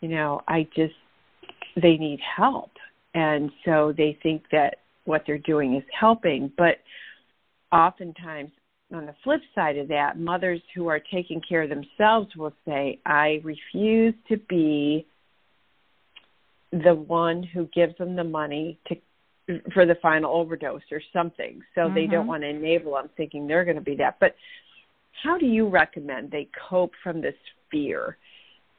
you 0.00 0.08
know 0.08 0.40
i 0.48 0.66
just 0.74 0.94
they 1.80 1.96
need 1.96 2.18
help 2.36 2.70
and 3.14 3.50
so 3.64 3.92
they 3.96 4.18
think 4.22 4.42
that 4.52 4.78
what 5.08 5.24
they're 5.26 5.38
doing 5.38 5.74
is 5.74 5.82
helping. 5.98 6.52
But 6.56 6.76
oftentimes, 7.72 8.50
on 8.94 9.06
the 9.06 9.14
flip 9.24 9.40
side 9.54 9.76
of 9.76 9.88
that, 9.88 10.18
mothers 10.18 10.60
who 10.74 10.86
are 10.86 11.00
taking 11.00 11.40
care 11.46 11.62
of 11.62 11.70
themselves 11.70 12.28
will 12.36 12.52
say, 12.66 13.00
I 13.04 13.40
refuse 13.42 14.14
to 14.28 14.36
be 14.48 15.06
the 16.70 16.94
one 16.94 17.42
who 17.42 17.68
gives 17.74 17.96
them 17.96 18.14
the 18.14 18.24
money 18.24 18.78
to 18.86 18.96
for 19.72 19.86
the 19.86 19.96
final 20.02 20.34
overdose 20.34 20.82
or 20.90 21.00
something. 21.12 21.62
So 21.74 21.82
mm-hmm. 21.82 21.94
they 21.94 22.06
don't 22.06 22.20
mm-hmm. 22.20 22.28
want 22.28 22.42
to 22.42 22.48
enable 22.48 22.92
them 22.92 23.10
thinking 23.16 23.46
they're 23.46 23.64
going 23.64 23.76
to 23.76 23.82
be 23.82 23.96
that. 23.96 24.16
But 24.20 24.34
how 25.22 25.38
do 25.38 25.46
you 25.46 25.68
recommend 25.68 26.30
they 26.30 26.48
cope 26.68 26.92
from 27.02 27.20
this 27.20 27.34
fear? 27.70 28.16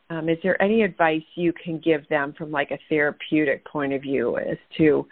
Um, 0.09 0.29
is 0.29 0.37
there 0.41 0.59
any 0.61 0.81
advice 0.81 1.23
you 1.35 1.53
can 1.53 1.79
give 1.79 2.07
them 2.09 2.33
from 2.37 2.51
like 2.51 2.71
a 2.71 2.79
therapeutic 2.89 3.65
point 3.65 3.93
of 3.93 4.01
view 4.01 4.37
as 4.37 4.57
to 4.77 5.07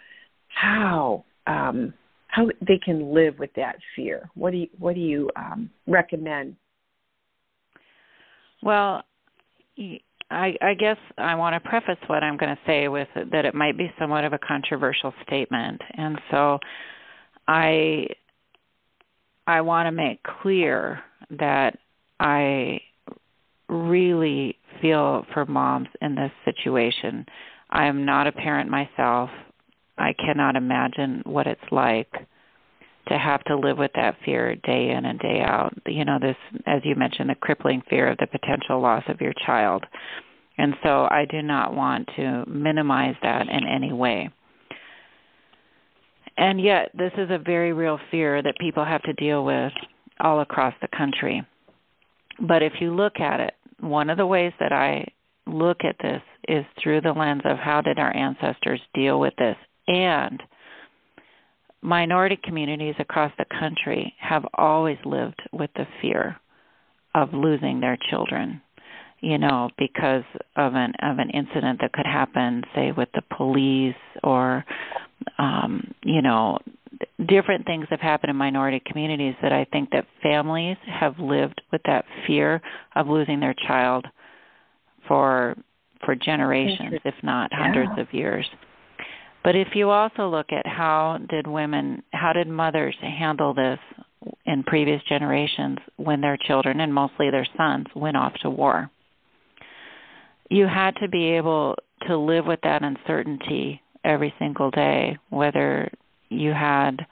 how 0.48 1.24
um, 1.46 1.94
how 2.28 2.46
they 2.66 2.78
can 2.78 3.12
live 3.12 3.38
with 3.38 3.50
that 3.56 3.76
fear. 3.96 4.28
What 4.34 4.52
do 4.52 4.58
you 4.58 4.68
what 4.78 4.94
do 4.94 5.00
you 5.00 5.30
um, 5.34 5.70
recommend? 5.86 6.56
Well, 8.62 9.02
I, 10.30 10.56
I 10.60 10.74
guess 10.74 10.98
I 11.16 11.34
want 11.36 11.54
to 11.54 11.68
preface 11.68 11.98
what 12.06 12.22
I'm 12.22 12.36
going 12.36 12.54
to 12.54 12.60
say 12.66 12.88
with 12.88 13.08
that 13.32 13.44
it 13.44 13.54
might 13.54 13.78
be 13.78 13.92
somewhat 13.98 14.24
of 14.24 14.32
a 14.32 14.38
controversial 14.38 15.14
statement, 15.26 15.80
and 15.94 16.20
so 16.30 16.58
I 17.46 18.08
I 19.46 19.62
want 19.62 19.86
to 19.86 19.92
make 19.92 20.22
clear 20.42 21.00
that 21.30 21.78
I 22.20 22.80
really 23.68 24.58
feel 24.82 25.24
for 25.32 25.46
moms 25.46 25.88
in 26.02 26.14
this 26.14 26.32
situation. 26.44 27.24
I 27.70 27.86
am 27.86 28.04
not 28.04 28.26
a 28.26 28.32
parent 28.32 28.70
myself. 28.70 29.30
I 29.96 30.12
cannot 30.12 30.56
imagine 30.56 31.22
what 31.24 31.46
it's 31.46 31.60
like 31.70 32.12
to 33.08 33.18
have 33.18 33.42
to 33.44 33.56
live 33.56 33.78
with 33.78 33.90
that 33.94 34.16
fear 34.24 34.54
day 34.56 34.90
in 34.90 35.04
and 35.04 35.18
day 35.18 35.40
out. 35.40 35.72
You 35.86 36.04
know, 36.04 36.18
this, 36.20 36.36
as 36.66 36.82
you 36.84 36.94
mentioned, 36.94 37.30
the 37.30 37.34
crippling 37.34 37.82
fear 37.88 38.08
of 38.08 38.18
the 38.18 38.26
potential 38.26 38.80
loss 38.80 39.04
of 39.08 39.20
your 39.20 39.32
child. 39.46 39.84
And 40.58 40.74
so 40.82 41.06
I 41.10 41.26
do 41.30 41.42
not 41.42 41.74
want 41.74 42.08
to 42.16 42.44
minimize 42.46 43.14
that 43.22 43.48
in 43.48 43.66
any 43.66 43.92
way. 43.92 44.30
And 46.36 46.60
yet, 46.60 46.90
this 46.94 47.12
is 47.16 47.30
a 47.30 47.38
very 47.38 47.72
real 47.72 47.98
fear 48.10 48.42
that 48.42 48.58
people 48.60 48.84
have 48.84 49.02
to 49.02 49.12
deal 49.14 49.44
with 49.44 49.72
all 50.20 50.40
across 50.40 50.74
the 50.80 50.88
country. 50.96 51.42
But 52.40 52.62
if 52.62 52.74
you 52.80 52.94
look 52.94 53.18
at 53.18 53.40
it, 53.40 53.54
one 53.80 54.10
of 54.10 54.18
the 54.18 54.26
ways 54.26 54.52
that 54.60 54.72
I 54.72 55.06
look 55.46 55.78
at 55.84 55.96
this 56.00 56.22
is 56.48 56.64
through 56.82 57.00
the 57.00 57.12
lens 57.12 57.42
of 57.44 57.58
how 57.58 57.80
did 57.80 57.98
our 57.98 58.14
ancestors 58.14 58.80
deal 58.94 59.18
with 59.18 59.34
this 59.38 59.56
and 59.88 60.42
minority 61.82 62.38
communities 62.42 62.94
across 62.98 63.32
the 63.38 63.44
country 63.58 64.14
have 64.18 64.44
always 64.54 64.98
lived 65.04 65.40
with 65.52 65.70
the 65.76 65.86
fear 66.00 66.36
of 67.14 67.32
losing 67.32 67.80
their 67.80 67.96
children 68.10 68.60
you 69.20 69.38
know 69.38 69.70
because 69.78 70.24
of 70.56 70.74
an 70.74 70.92
of 71.02 71.18
an 71.18 71.30
incident 71.30 71.80
that 71.80 71.92
could 71.92 72.06
happen 72.06 72.62
say 72.74 72.92
with 72.92 73.08
the 73.14 73.22
police 73.36 73.94
or 74.22 74.64
um 75.38 75.92
you 76.04 76.22
know 76.22 76.58
different 77.26 77.64
things 77.66 77.86
have 77.90 78.00
happened 78.00 78.30
in 78.30 78.36
minority 78.36 78.80
communities 78.84 79.34
that 79.42 79.52
I 79.52 79.66
think 79.70 79.90
that 79.90 80.06
families 80.22 80.76
have 80.86 81.18
lived 81.18 81.60
with 81.70 81.82
that 81.86 82.04
fear 82.26 82.60
of 82.96 83.08
losing 83.08 83.40
their 83.40 83.54
child 83.66 84.06
for 85.06 85.56
for 86.04 86.14
generations 86.14 87.00
if 87.04 87.14
not 87.22 87.52
hundreds 87.52 87.92
yeah. 87.96 88.02
of 88.02 88.14
years 88.14 88.46
but 89.48 89.56
if 89.56 89.68
you 89.74 89.88
also 89.88 90.28
look 90.28 90.52
at 90.52 90.66
how 90.66 91.16
did 91.30 91.46
women, 91.46 92.02
how 92.12 92.34
did 92.34 92.48
mothers 92.48 92.94
handle 93.00 93.54
this 93.54 93.78
in 94.44 94.62
previous 94.62 95.02
generations 95.08 95.78
when 95.96 96.20
their 96.20 96.36
children, 96.36 96.80
and 96.80 96.92
mostly 96.92 97.30
their 97.30 97.46
sons, 97.56 97.86
went 97.94 98.18
off 98.18 98.34
to 98.42 98.50
war? 98.50 98.90
You 100.50 100.66
had 100.66 100.96
to 100.96 101.08
be 101.08 101.28
able 101.28 101.76
to 102.06 102.18
live 102.18 102.44
with 102.44 102.60
that 102.62 102.82
uncertainty 102.82 103.80
every 104.04 104.34
single 104.38 104.70
day, 104.70 105.16
whether 105.30 105.90
you 106.28 106.52
had 106.52 107.06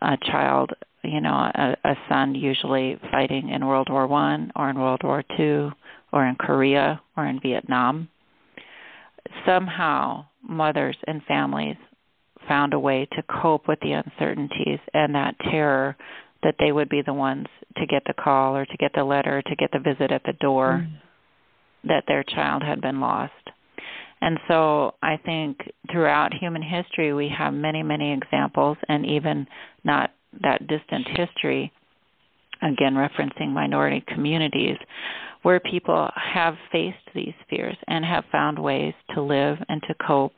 a 0.00 0.16
child, 0.16 0.72
you 1.04 1.20
know, 1.20 1.30
a, 1.30 1.76
a 1.84 1.94
son 2.08 2.34
usually 2.34 2.98
fighting 3.12 3.50
in 3.50 3.64
World 3.64 3.86
War 3.88 4.08
One 4.08 4.50
or 4.56 4.68
in 4.68 4.80
World 4.80 5.02
War 5.04 5.22
Two 5.36 5.70
or 6.12 6.26
in 6.26 6.34
Korea 6.34 7.00
or 7.16 7.26
in 7.26 7.38
Vietnam. 7.38 8.08
Somehow, 9.46 10.24
mothers 10.42 10.96
and 11.06 11.22
families 11.24 11.76
found 12.48 12.74
a 12.74 12.78
way 12.78 13.06
to 13.12 13.22
cope 13.42 13.68
with 13.68 13.78
the 13.80 13.92
uncertainties 13.92 14.80
and 14.94 15.14
that 15.14 15.36
terror 15.50 15.96
that 16.42 16.56
they 16.58 16.72
would 16.72 16.88
be 16.88 17.02
the 17.02 17.12
ones 17.12 17.46
to 17.76 17.86
get 17.86 18.02
the 18.06 18.14
call 18.14 18.56
or 18.56 18.66
to 18.66 18.76
get 18.78 18.92
the 18.94 19.04
letter, 19.04 19.42
to 19.42 19.56
get 19.56 19.70
the 19.72 19.78
visit 19.78 20.10
at 20.10 20.22
the 20.24 20.32
door 20.34 20.84
mm. 20.84 20.92
that 21.84 22.04
their 22.08 22.24
child 22.24 22.62
had 22.62 22.80
been 22.80 23.00
lost. 23.00 23.32
And 24.20 24.38
so 24.48 24.94
I 25.02 25.16
think 25.24 25.58
throughout 25.90 26.32
human 26.32 26.62
history, 26.62 27.12
we 27.12 27.28
have 27.28 27.52
many, 27.52 27.82
many 27.82 28.12
examples, 28.12 28.76
and 28.88 29.04
even 29.04 29.46
not 29.84 30.12
that 30.42 30.66
distant 30.68 31.08
history, 31.08 31.72
again, 32.62 32.94
referencing 32.94 33.48
minority 33.52 34.04
communities, 34.06 34.76
where 35.42 35.60
people 35.60 36.08
have 36.16 36.54
faced 36.70 36.96
these 37.14 37.34
fears 37.50 37.76
and 37.88 38.04
have 38.04 38.24
found 38.30 38.58
ways 38.58 38.94
to 39.14 39.22
live 39.22 39.58
and 39.68 39.82
to 39.82 39.94
cope 40.06 40.36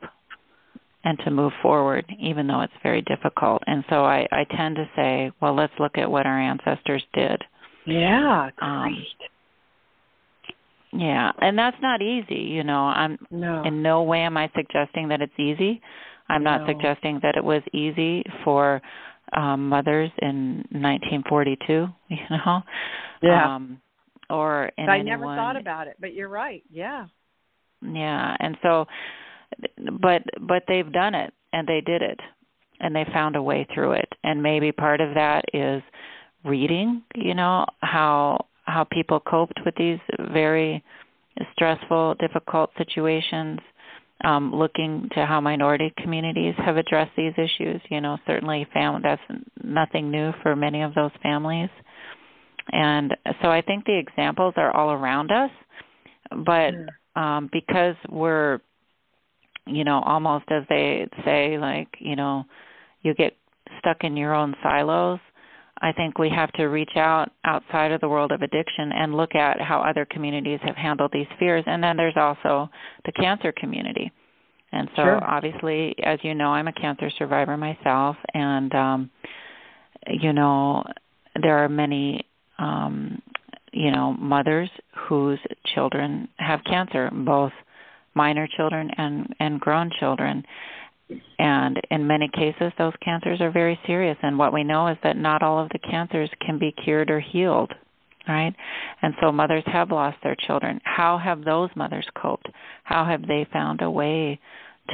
and 1.03 1.19
to 1.23 1.31
move 1.31 1.53
forward, 1.61 2.05
even 2.19 2.47
though 2.47 2.61
it's 2.61 2.73
very 2.81 3.03
difficult. 3.03 3.61
And 3.67 3.83
so 3.89 4.03
I, 4.03 4.27
I 4.31 4.43
tend 4.55 4.75
to 4.75 4.89
say, 4.95 5.31
well, 5.39 5.55
let's 5.55 5.73
look 5.79 5.97
at 5.97 6.09
what 6.09 6.25
our 6.25 6.39
ancestors 6.39 7.03
did. 7.13 7.41
Yeah, 7.85 8.49
um, 8.61 8.83
great. 8.83 8.97
Um, 8.97 9.05
yeah, 10.97 11.31
and 11.39 11.57
that's 11.57 11.77
not 11.81 12.01
easy, 12.01 12.35
you 12.35 12.63
know. 12.63 12.85
I'm 12.85 13.17
no. 13.29 13.63
in 13.63 13.81
no 13.81 14.03
way 14.03 14.21
am 14.21 14.37
I 14.37 14.49
suggesting 14.55 15.09
that 15.09 15.21
it's 15.21 15.37
easy. 15.37 15.81
I'm 16.29 16.43
not 16.43 16.61
no. 16.61 16.67
suggesting 16.67 17.19
that 17.21 17.35
it 17.35 17.43
was 17.43 17.61
easy 17.73 18.23
for 18.43 18.81
um 19.35 19.67
mothers 19.67 20.11
in 20.21 20.63
1942, 20.71 21.87
you 22.09 22.17
know. 22.29 22.61
Yeah. 23.21 23.55
Um 23.55 23.81
or 24.29 24.71
in 24.77 24.89
I 24.89 24.99
anyone. 24.99 25.05
never 25.05 25.35
thought 25.35 25.57
about 25.57 25.87
it, 25.87 25.97
but 25.99 26.13
you're 26.13 26.29
right. 26.29 26.63
Yeah. 26.71 27.07
Yeah, 27.81 28.35
and 28.39 28.57
so 28.63 28.87
but 30.01 30.23
but 30.41 30.63
they've 30.67 30.91
done 30.91 31.15
it 31.15 31.33
and 31.53 31.67
they 31.67 31.81
did 31.81 32.01
it 32.01 32.19
and 32.79 32.95
they 32.95 33.05
found 33.13 33.35
a 33.35 33.41
way 33.43 33.67
through 33.73 33.93
it. 33.93 34.09
And 34.23 34.41
maybe 34.41 34.71
part 34.71 35.01
of 35.01 35.13
that 35.13 35.45
is 35.53 35.81
reading, 36.43 37.03
you 37.15 37.33
know, 37.33 37.65
how 37.81 38.45
how 38.63 38.85
people 38.91 39.19
coped 39.19 39.59
with 39.63 39.75
these 39.75 39.99
very 40.33 40.83
stressful, 41.53 42.15
difficult 42.15 42.71
situations, 42.77 43.59
um, 44.23 44.53
looking 44.53 45.09
to 45.13 45.25
how 45.25 45.39
minority 45.39 45.93
communities 45.97 46.55
have 46.57 46.77
addressed 46.77 47.11
these 47.15 47.33
issues. 47.37 47.81
You 47.89 48.01
know, 48.01 48.17
certainly 48.25 48.67
family 48.73 49.01
that's 49.03 49.21
nothing 49.63 50.11
new 50.11 50.31
for 50.41 50.55
many 50.55 50.81
of 50.81 50.93
those 50.95 51.11
families. 51.21 51.69
And 52.71 53.15
so 53.41 53.49
I 53.49 53.61
think 53.61 53.85
the 53.85 53.97
examples 53.97 54.53
are 54.57 54.75
all 54.75 54.91
around 54.91 55.31
us, 55.31 55.51
but 56.45 56.73
um, 57.19 57.49
because 57.51 57.95
we're, 58.09 58.59
you 59.67 59.83
know, 59.83 60.01
almost 60.05 60.45
as 60.49 60.63
they 60.69 61.07
say, 61.23 61.57
like, 61.57 61.87
you 61.99 62.15
know, 62.15 62.45
you 63.01 63.13
get 63.13 63.35
stuck 63.79 64.03
in 64.03 64.17
your 64.17 64.33
own 64.33 64.55
silos 64.63 65.19
I 65.81 65.91
think 65.91 66.17
we 66.17 66.29
have 66.29 66.51
to 66.53 66.65
reach 66.65 66.95
out 66.95 67.31
outside 67.43 67.91
of 67.91 67.99
the 67.99 68.07
world 68.07 68.31
of 68.31 68.41
addiction 68.41 68.91
and 68.93 69.15
look 69.15 69.35
at 69.35 69.59
how 69.59 69.81
other 69.81 70.05
communities 70.05 70.59
have 70.63 70.75
handled 70.75 71.11
these 71.13 71.27
fears. 71.37 71.63
And 71.67 71.83
then 71.83 71.97
there's 71.97 72.15
also 72.15 72.69
the 73.05 73.11
cancer 73.11 73.51
community. 73.51 74.11
And 74.71 74.89
so, 74.95 75.03
sure. 75.03 75.23
obviously, 75.23 75.95
as 76.03 76.19
you 76.23 76.33
know, 76.33 76.49
I'm 76.49 76.67
a 76.67 76.73
cancer 76.73 77.09
survivor 77.17 77.55
myself, 77.55 78.17
and 78.33 78.73
um, 78.73 79.09
you 80.07 80.33
know, 80.33 80.83
there 81.41 81.63
are 81.63 81.69
many, 81.69 82.25
um, 82.59 83.21
you 83.71 83.91
know, 83.91 84.13
mothers 84.13 84.69
whose 85.07 85.39
children 85.73 86.27
have 86.37 86.63
cancer, 86.63 87.09
both 87.11 87.51
minor 88.13 88.47
children 88.55 88.89
and 88.97 89.35
and 89.39 89.59
grown 89.59 89.91
children 89.99 90.43
and 91.37 91.79
in 91.91 92.07
many 92.07 92.29
cases, 92.29 92.71
those 92.77 92.93
cancers 93.01 93.41
are 93.41 93.51
very 93.51 93.79
serious. 93.85 94.17
And 94.21 94.37
what 94.37 94.53
we 94.53 94.63
know 94.63 94.87
is 94.87 94.97
that 95.03 95.17
not 95.17 95.43
all 95.43 95.59
of 95.59 95.69
the 95.69 95.79
cancers 95.79 96.29
can 96.41 96.57
be 96.57 96.73
cured 96.83 97.11
or 97.11 97.19
healed, 97.19 97.71
right? 98.27 98.55
And 99.01 99.13
so 99.21 99.31
mothers 99.31 99.63
have 99.67 99.91
lost 99.91 100.17
their 100.23 100.35
children. 100.35 100.81
How 100.83 101.17
have 101.17 101.43
those 101.43 101.69
mothers 101.75 102.07
coped? 102.19 102.47
How 102.83 103.05
have 103.05 103.27
they 103.27 103.47
found 103.53 103.81
a 103.81 103.91
way 103.91 104.39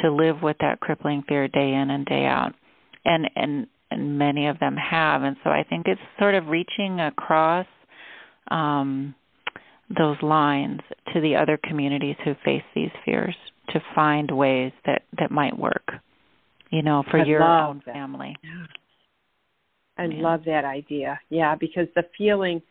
to 0.01 0.11
live 0.11 0.41
with 0.41 0.57
that 0.59 0.79
crippling 0.79 1.23
fear 1.27 1.47
day 1.47 1.73
in 1.73 1.91
and 1.91 2.05
day 2.05 2.25
out? 2.25 2.53
And 3.05 3.29
and 3.35 3.67
and 3.91 4.17
many 4.17 4.47
of 4.47 4.59
them 4.59 4.75
have. 4.75 5.23
And 5.23 5.35
so 5.43 5.49
I 5.49 5.63
think 5.63 5.87
it's 5.87 6.01
sort 6.17 6.35
of 6.35 6.47
reaching 6.47 6.99
across 6.99 7.67
um, 8.49 9.13
those 9.89 10.17
lines 10.21 10.79
to 11.13 11.21
the 11.21 11.35
other 11.35 11.59
communities 11.61 12.15
who 12.23 12.33
face 12.43 12.63
these 12.73 12.91
fears 13.05 13.35
to 13.69 13.81
find 13.93 14.31
ways 14.31 14.71
that 14.85 15.03
that 15.19 15.31
might 15.31 15.57
work 15.57 15.91
you 16.71 16.81
know 16.81 17.03
for 17.11 17.19
I 17.19 17.25
your 17.25 17.43
own 17.43 17.81
that. 17.85 17.93
family 17.93 18.35
yeah. 18.43 18.65
i 19.97 20.05
yeah. 20.05 20.21
love 20.21 20.41
that 20.45 20.65
idea 20.65 21.19
yeah 21.29 21.55
because 21.55 21.87
the 21.95 22.03
feeling 22.17 22.61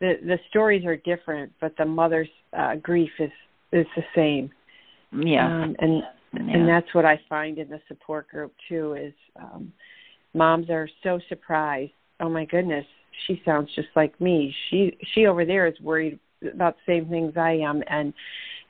the 0.00 0.14
the 0.22 0.38
stories 0.50 0.84
are 0.84 0.96
different 0.96 1.52
but 1.60 1.74
the 1.78 1.84
mother's 1.84 2.28
uh 2.56 2.76
grief 2.76 3.10
is 3.18 3.30
is 3.72 3.86
the 3.96 4.02
same 4.14 4.50
yeah 5.12 5.46
um, 5.46 5.76
and 5.78 6.02
yeah. 6.34 6.54
and 6.54 6.68
that's 6.68 6.92
what 6.94 7.04
i 7.04 7.20
find 7.28 7.58
in 7.58 7.68
the 7.68 7.80
support 7.88 8.28
group 8.28 8.52
too 8.68 8.94
is 8.94 9.14
um 9.40 9.72
moms 10.34 10.70
are 10.70 10.88
so 11.02 11.18
surprised 11.28 11.92
oh 12.20 12.28
my 12.28 12.44
goodness 12.44 12.86
she 13.26 13.40
sounds 13.44 13.68
just 13.74 13.88
like 13.94 14.18
me 14.20 14.54
she 14.70 14.96
she 15.14 15.26
over 15.26 15.44
there 15.44 15.66
is 15.66 15.78
worried 15.80 16.18
about 16.52 16.76
the 16.76 16.92
same 16.94 17.08
things 17.08 17.32
i 17.36 17.52
am 17.52 17.82
and 17.88 18.12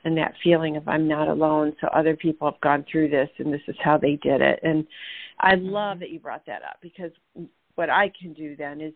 and 0.03 0.17
that 0.17 0.33
feeling 0.43 0.75
of 0.77 0.87
I'm 0.87 1.07
not 1.07 1.27
alone. 1.27 1.73
So 1.79 1.87
other 1.87 2.15
people 2.15 2.49
have 2.49 2.59
gone 2.61 2.85
through 2.91 3.09
this 3.09 3.29
and 3.39 3.53
this 3.53 3.61
is 3.67 3.75
how 3.81 3.97
they 3.97 4.17
did 4.21 4.41
it. 4.41 4.59
And 4.63 4.85
I 5.39 5.55
mm-hmm. 5.55 5.69
love 5.69 5.99
that 5.99 6.09
you 6.09 6.19
brought 6.19 6.45
that 6.45 6.61
up 6.63 6.77
because 6.81 7.11
what 7.75 7.89
I 7.89 8.11
can 8.19 8.33
do 8.33 8.55
then 8.55 8.81
is, 8.81 8.93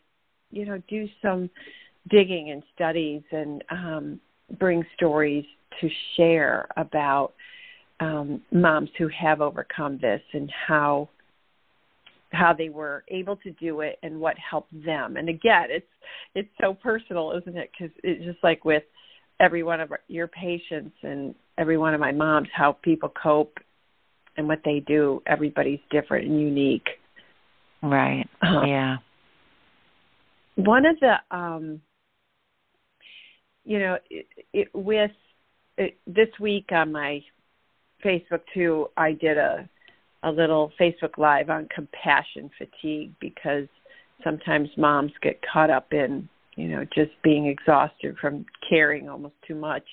you 0.52 0.66
know, 0.66 0.82
do 0.88 1.08
some 1.22 1.50
digging 2.10 2.52
and 2.52 2.64
studies 2.76 3.22
and 3.32 3.64
um, 3.70 4.20
bring 4.60 4.86
stories 4.96 5.46
to 5.82 5.90
share 6.16 6.68
about 6.78 7.34
um, 8.00 8.42
moms 8.52 8.90
who 8.98 9.10
have 9.10 9.42
overcome 9.42 9.98
this 10.02 10.22
and 10.34 10.52
how 10.68 11.10
how 12.32 12.54
they 12.54 12.70
were 12.70 13.04
able 13.10 13.36
to 13.38 13.52
do 13.52 13.82
it 13.82 13.98
and 14.04 14.20
what 14.20 14.36
helped 14.38 14.74
them. 14.86 15.18
And 15.18 15.30
again, 15.30 15.68
it's 15.70 15.88
it's 16.36 16.50
so 16.62 16.74
personal, 16.74 17.34
isn't 17.42 17.58
it? 17.58 17.72
Because 17.72 17.96
it's 18.04 18.24
just 18.26 18.44
like 18.44 18.66
with 18.66 18.84
every 19.40 19.64
one 19.64 19.80
of 19.80 19.92
your 20.08 20.28
patients 20.28 20.96
and 21.04 21.36
every 21.58 21.78
one 21.78 21.94
of 21.94 22.00
my 22.00 22.12
moms 22.12 22.50
how 22.54 22.78
people 22.82 23.12
cope 23.22 23.58
and 24.36 24.48
what 24.48 24.62
they 24.66 24.84
do. 24.86 25.22
Everybody's 25.26 25.80
different 25.90 26.28
and 26.28 26.40
unique. 26.40 26.88
Right. 27.82 28.28
Uh, 28.42 28.66
yeah. 28.66 28.98
One 30.56 30.86
of 30.86 31.00
the 31.00 31.16
um 31.36 31.82
you 33.68 33.80
know 33.80 33.98
it, 34.10 34.26
it, 34.54 34.70
with 34.74 35.12
it, 35.78 35.98
this 36.08 36.30
week 36.40 36.70
on 36.72 36.92
my 36.92 37.22
facebook 38.04 38.42
too 38.54 38.88
i 38.96 39.12
did 39.12 39.38
a 39.38 39.70
a 40.24 40.32
little 40.32 40.72
facebook 40.80 41.18
live 41.18 41.50
on 41.50 41.68
compassion 41.74 42.50
fatigue 42.58 43.14
because 43.20 43.68
sometimes 44.24 44.70
moms 44.78 45.12
get 45.22 45.40
caught 45.54 45.70
up 45.70 45.94
in 45.94 46.28
you 46.58 46.68
know, 46.68 46.84
just 46.84 47.12
being 47.24 47.46
exhausted 47.46 48.18
from 48.20 48.46
caring 48.68 49.08
almost 49.08 49.36
too 49.48 49.56
much. 49.56 49.84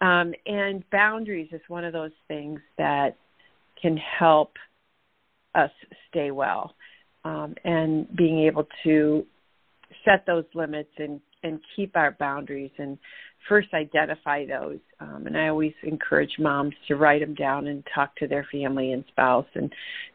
Um, 0.00 0.32
and 0.46 0.82
boundaries 0.90 1.50
is 1.52 1.60
one 1.68 1.84
of 1.84 1.92
those 1.92 2.10
things 2.26 2.58
that 2.78 3.16
can 3.80 3.96
help 3.96 4.54
us 5.54 5.70
stay 6.08 6.30
well. 6.30 6.74
Um, 7.24 7.54
and 7.64 8.08
being 8.16 8.40
able 8.40 8.66
to 8.82 9.24
set 10.04 10.24
those 10.26 10.44
limits 10.54 10.90
and, 10.98 11.20
and 11.42 11.60
keep 11.76 11.96
our 11.96 12.16
boundaries 12.18 12.72
and 12.78 12.98
first 13.48 13.68
identify 13.74 14.46
those. 14.46 14.78
Um, 15.00 15.26
and 15.26 15.36
I 15.36 15.48
always 15.48 15.74
encourage 15.82 16.32
moms 16.38 16.74
to 16.88 16.96
write 16.96 17.20
them 17.20 17.34
down 17.34 17.66
and 17.66 17.84
talk 17.94 18.16
to 18.16 18.26
their 18.26 18.46
family 18.50 18.92
and 18.92 19.04
spouse 19.08 19.46
and 19.54 19.72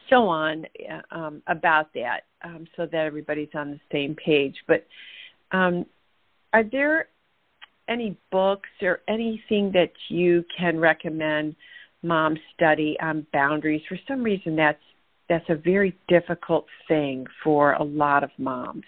so 0.10 0.28
on 0.28 0.66
um, 1.12 1.42
about 1.48 1.94
that 1.94 2.22
um, 2.44 2.66
so 2.76 2.86
that 2.86 3.06
everybody's 3.06 3.50
on 3.54 3.72
the 3.72 3.80
same 3.92 4.16
page. 4.16 4.56
But 4.68 4.86
um, 5.52 5.86
are 6.54 6.64
there 6.64 7.08
any 7.88 8.18
books 8.32 8.70
or 8.82 9.02
anything 9.08 9.72
that 9.74 9.92
you 10.10 10.44
can 10.58 10.80
recommend 10.80 11.56
moms 12.04 12.40
study 12.56 12.98
on 13.02 13.26
boundaries? 13.34 13.82
For 13.88 13.98
some 14.08 14.24
reason, 14.24 14.56
that's 14.56 14.82
that's 15.28 15.46
a 15.50 15.56
very 15.56 15.96
difficult 16.08 16.66
thing 16.88 17.28
for 17.44 17.74
a 17.74 17.84
lot 17.84 18.24
of 18.24 18.32
moms. 18.40 18.84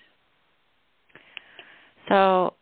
So, 2.09 2.55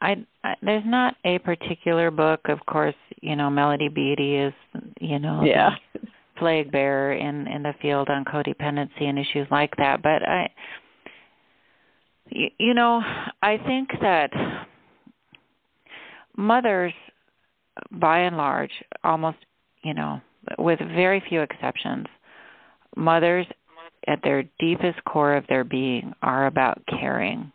I, 0.00 0.16
I 0.44 0.54
there's 0.62 0.84
not 0.86 1.16
a 1.24 1.38
particular 1.38 2.10
book. 2.10 2.40
Of 2.46 2.58
course, 2.66 2.94
you 3.20 3.36
know, 3.36 3.50
Melody 3.50 3.88
Beattie 3.88 4.36
is, 4.36 4.54
you 5.00 5.18
know, 5.18 5.42
yeah. 5.44 5.70
flag 6.38 6.70
bearer 6.70 7.12
in 7.12 7.46
in 7.48 7.62
the 7.62 7.74
field 7.82 8.08
on 8.08 8.24
codependency 8.24 9.02
and 9.02 9.18
issues 9.18 9.46
like 9.50 9.74
that. 9.76 10.02
But 10.02 10.28
I, 10.28 10.50
you 12.30 12.74
know, 12.74 13.02
I 13.42 13.58
think 13.66 13.90
that 14.00 14.30
mothers, 16.36 16.92
by 17.90 18.20
and 18.20 18.36
large, 18.36 18.72
almost, 19.02 19.38
you 19.82 19.94
know, 19.94 20.20
with 20.58 20.78
very 20.78 21.22
few 21.28 21.40
exceptions, 21.40 22.06
mothers 22.96 23.46
at 24.06 24.20
their 24.22 24.44
deepest 24.58 25.04
core 25.04 25.34
of 25.34 25.44
their 25.48 25.64
being 25.64 26.12
are 26.22 26.46
about 26.46 26.80
caring 26.88 27.52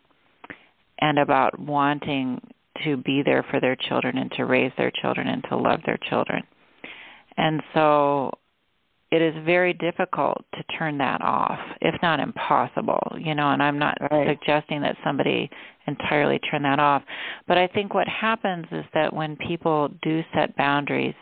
and 1.04 1.18
about 1.18 1.58
wanting 1.58 2.40
to 2.82 2.96
be 2.96 3.22
there 3.22 3.44
for 3.50 3.60
their 3.60 3.76
children 3.76 4.16
and 4.16 4.32
to 4.32 4.46
raise 4.46 4.72
their 4.78 4.90
children 5.02 5.28
and 5.28 5.44
to 5.50 5.54
love 5.54 5.80
their 5.84 5.98
children. 6.08 6.42
And 7.36 7.62
so 7.74 8.32
it 9.10 9.20
is 9.20 9.34
very 9.44 9.74
difficult 9.74 10.46
to 10.54 10.62
turn 10.78 10.96
that 10.98 11.20
off, 11.20 11.58
if 11.82 11.94
not 12.00 12.20
impossible, 12.20 13.02
you 13.18 13.34
know, 13.34 13.50
and 13.50 13.62
I'm 13.62 13.78
not 13.78 13.98
right. 14.10 14.26
suggesting 14.26 14.80
that 14.80 14.96
somebody 15.04 15.50
entirely 15.86 16.38
turn 16.50 16.62
that 16.62 16.80
off. 16.80 17.02
But 17.46 17.58
I 17.58 17.66
think 17.66 17.92
what 17.92 18.08
happens 18.08 18.64
is 18.72 18.84
that 18.94 19.12
when 19.12 19.36
people 19.36 19.90
do 20.02 20.22
set 20.34 20.56
boundaries, 20.56 21.14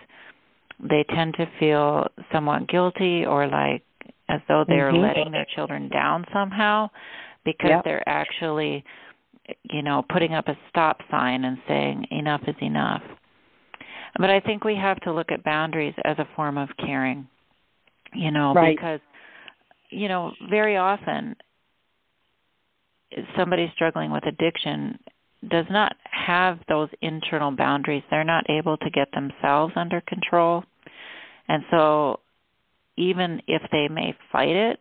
they 0.79 1.05
tend 1.13 1.35
to 1.35 1.47
feel 1.59 2.07
somewhat 2.33 2.69
guilty 2.69 3.27
or 3.27 3.49
like 3.49 3.83
as 4.29 4.41
though 4.47 4.65
they're 4.69 4.93
mm-hmm. 4.93 5.03
letting 5.03 5.33
their 5.33 5.47
children 5.57 5.89
down 5.89 6.25
somehow 6.33 6.89
because 7.45 7.71
yep. 7.71 7.85
they're 7.85 8.09
actually 8.09 8.85
you 9.63 9.83
know 9.83 10.05
putting 10.09 10.35
up 10.35 10.49
a 10.49 10.57
stop 10.69 10.99
sign 11.11 11.45
and 11.45 11.59
saying 11.69 12.07
enough 12.11 12.43
is 12.47 12.57
enough. 12.61 13.03
But 14.19 14.31
i 14.31 14.41
think 14.41 14.65
we 14.65 14.77
have 14.77 15.01
to 15.01 15.13
look 15.13 15.33
at 15.33 15.43
boundaries 15.45 15.95
as 16.05 16.19
a 16.19 16.29
form 16.37 16.59
of 16.59 16.69
caring 16.79 17.27
you 18.15 18.31
know 18.31 18.53
right. 18.53 18.77
because 18.77 19.01
you 19.91 20.09
know 20.09 20.33
very 20.51 20.77
often 20.77 21.35
somebody 23.37 23.71
struggling 23.75 24.11
with 24.11 24.27
addiction 24.27 24.99
does 25.51 25.67
not 25.71 25.97
have 26.11 26.59
those 26.69 26.89
internal 27.01 27.51
boundaries. 27.51 28.03
They're 28.11 28.25
not 28.25 28.49
able 28.49 28.77
to 28.77 28.91
get 28.91 29.09
themselves 29.13 29.73
under 29.77 30.01
control. 30.03 30.65
And 31.49 31.65
so 31.71 32.21
even 32.97 33.43
if 33.49 33.63
they 33.73 33.89
may 33.89 34.15
fight 34.31 34.55
it, 34.55 34.79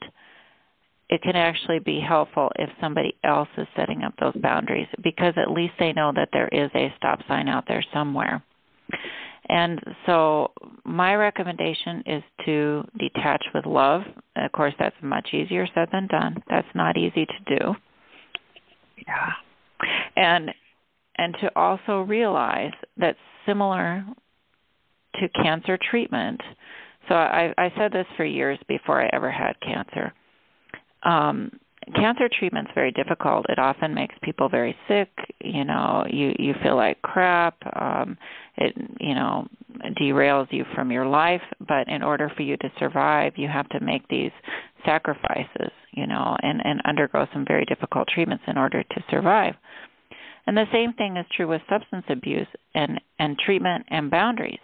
it 1.12 1.22
can 1.22 1.36
actually 1.36 1.80
be 1.80 2.00
helpful 2.00 2.50
if 2.58 2.70
somebody 2.80 3.14
else 3.26 3.50
is 3.58 3.68
setting 3.76 4.02
up 4.02 4.14
those 4.20 4.34
boundaries 4.42 4.88
because 5.04 5.34
at 5.36 5.52
least 5.52 5.74
they 5.78 5.92
know 5.92 6.14
that 6.16 6.30
there 6.32 6.48
is 6.48 6.72
a 6.74 6.94
stop 6.98 7.20
sign 7.28 7.50
out 7.50 7.66
there 7.68 7.84
somewhere. 7.94 8.42
And 9.50 9.82
so 10.06 10.52
my 10.86 11.16
recommendation 11.16 12.04
is 12.06 12.24
to 12.46 12.88
detach 12.98 13.44
with 13.54 13.66
love. 13.66 14.04
Of 14.38 14.52
course, 14.54 14.74
that's 14.80 14.96
much 15.02 15.34
easier 15.34 15.68
said 15.76 15.90
than 15.92 16.08
done. 16.08 16.42
That's 16.50 16.68
not 16.74 16.98
easy 16.98 17.26
to 17.26 17.58
do. 17.58 17.76
Yeah. 19.06 19.32
And 20.16 20.52
and 21.18 21.36
to 21.42 21.52
also 21.58 22.02
realize 22.02 22.72
that 22.98 23.18
similar 23.46 24.06
to 25.16 25.30
cancer 25.44 25.78
treatment, 25.90 26.40
so 27.10 27.16
I, 27.16 27.54
I 27.58 27.74
said 27.78 27.92
this 27.92 28.08
for 28.16 28.24
years 28.24 28.58
before 28.70 29.02
I 29.02 29.10
ever 29.12 29.30
had 29.30 29.60
cancer. 29.62 30.14
Um, 31.04 31.52
cancer 31.96 32.30
treatment's 32.30 32.72
very 32.76 32.92
difficult. 32.92 33.46
It 33.50 33.60
often 33.60 33.94
makes 33.94 34.16
people 34.22 34.50
very 34.50 34.76
sick. 34.88 35.10
You 35.44 35.66
know, 35.66 36.06
you 36.10 36.34
you 36.38 36.54
feel 36.62 36.76
like 36.76 37.02
crap. 37.02 37.56
Um, 37.80 38.18
it 38.58 38.76
you 39.00 39.16
know 39.16 39.48
derails 40.00 40.48
you 40.52 40.66
from 40.76 40.92
your 40.92 41.06
life. 41.06 41.42
But 41.68 41.88
in 41.88 42.04
order 42.04 42.32
for 42.36 42.44
you 42.44 42.58
to 42.58 42.72
survive, 42.80 43.34
you 43.36 43.48
have 43.48 43.68
to 43.70 43.80
make 43.80 44.08
these 44.08 44.32
sacrifices. 44.86 45.72
You 45.92 46.08
know, 46.08 46.38
and 46.42 46.62
and 46.66 46.82
undergo 46.86 47.28
some 47.34 47.46
very 47.46 47.66
difficult 47.66 48.08
treatments 48.08 48.44
in 48.48 48.58
order 48.58 48.84
to 48.84 49.04
survive. 49.10 49.56
And 50.48 50.58
the 50.58 50.66
same 50.72 50.94
thing 50.94 51.18
is 51.18 51.26
true 51.36 51.48
with 51.48 51.62
substance 51.70 52.06
abuse 52.10 52.48
and 52.76 53.00
and 53.20 53.38
treatment 53.38 53.86
and 53.90 54.10
boundaries 54.10 54.60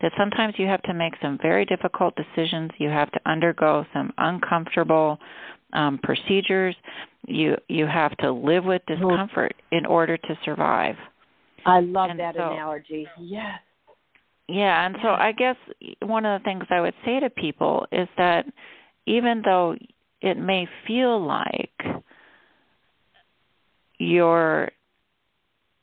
that 0.00 0.12
sometimes 0.18 0.54
you 0.58 0.66
have 0.66 0.82
to 0.82 0.92
make 0.92 1.14
some 1.22 1.38
very 1.40 1.64
difficult 1.64 2.14
decisions. 2.16 2.70
You 2.78 2.90
have 2.90 3.10
to 3.12 3.20
undergo 3.24 3.86
some 3.94 4.12
uncomfortable 4.18 5.18
um, 5.76 5.98
procedures. 6.02 6.74
You 7.26 7.56
you 7.68 7.86
have 7.86 8.16
to 8.18 8.32
live 8.32 8.64
with 8.64 8.82
discomfort 8.86 9.54
in 9.70 9.86
order 9.86 10.16
to 10.16 10.38
survive. 10.44 10.96
I 11.64 11.80
love 11.80 12.10
and 12.10 12.20
that 12.20 12.34
so, 12.36 12.52
analogy. 12.52 13.06
Yes. 13.20 13.60
Yeah, 14.48 14.86
and 14.86 14.96
so 15.02 15.08
I 15.08 15.32
guess 15.32 15.56
one 16.02 16.24
of 16.24 16.40
the 16.40 16.44
things 16.44 16.64
I 16.70 16.80
would 16.80 16.94
say 17.04 17.18
to 17.20 17.30
people 17.30 17.86
is 17.90 18.08
that 18.16 18.46
even 19.06 19.42
though 19.44 19.76
it 20.20 20.38
may 20.38 20.68
feel 20.86 21.24
like 21.24 21.82
you're 23.98 24.70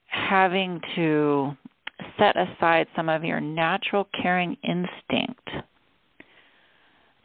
having 0.07 0.79
to 0.95 1.51
set 2.17 2.35
aside 2.37 2.87
some 2.95 3.09
of 3.09 3.23
your 3.23 3.41
natural 3.41 4.07
caring 4.21 4.55
instinct 4.63 5.49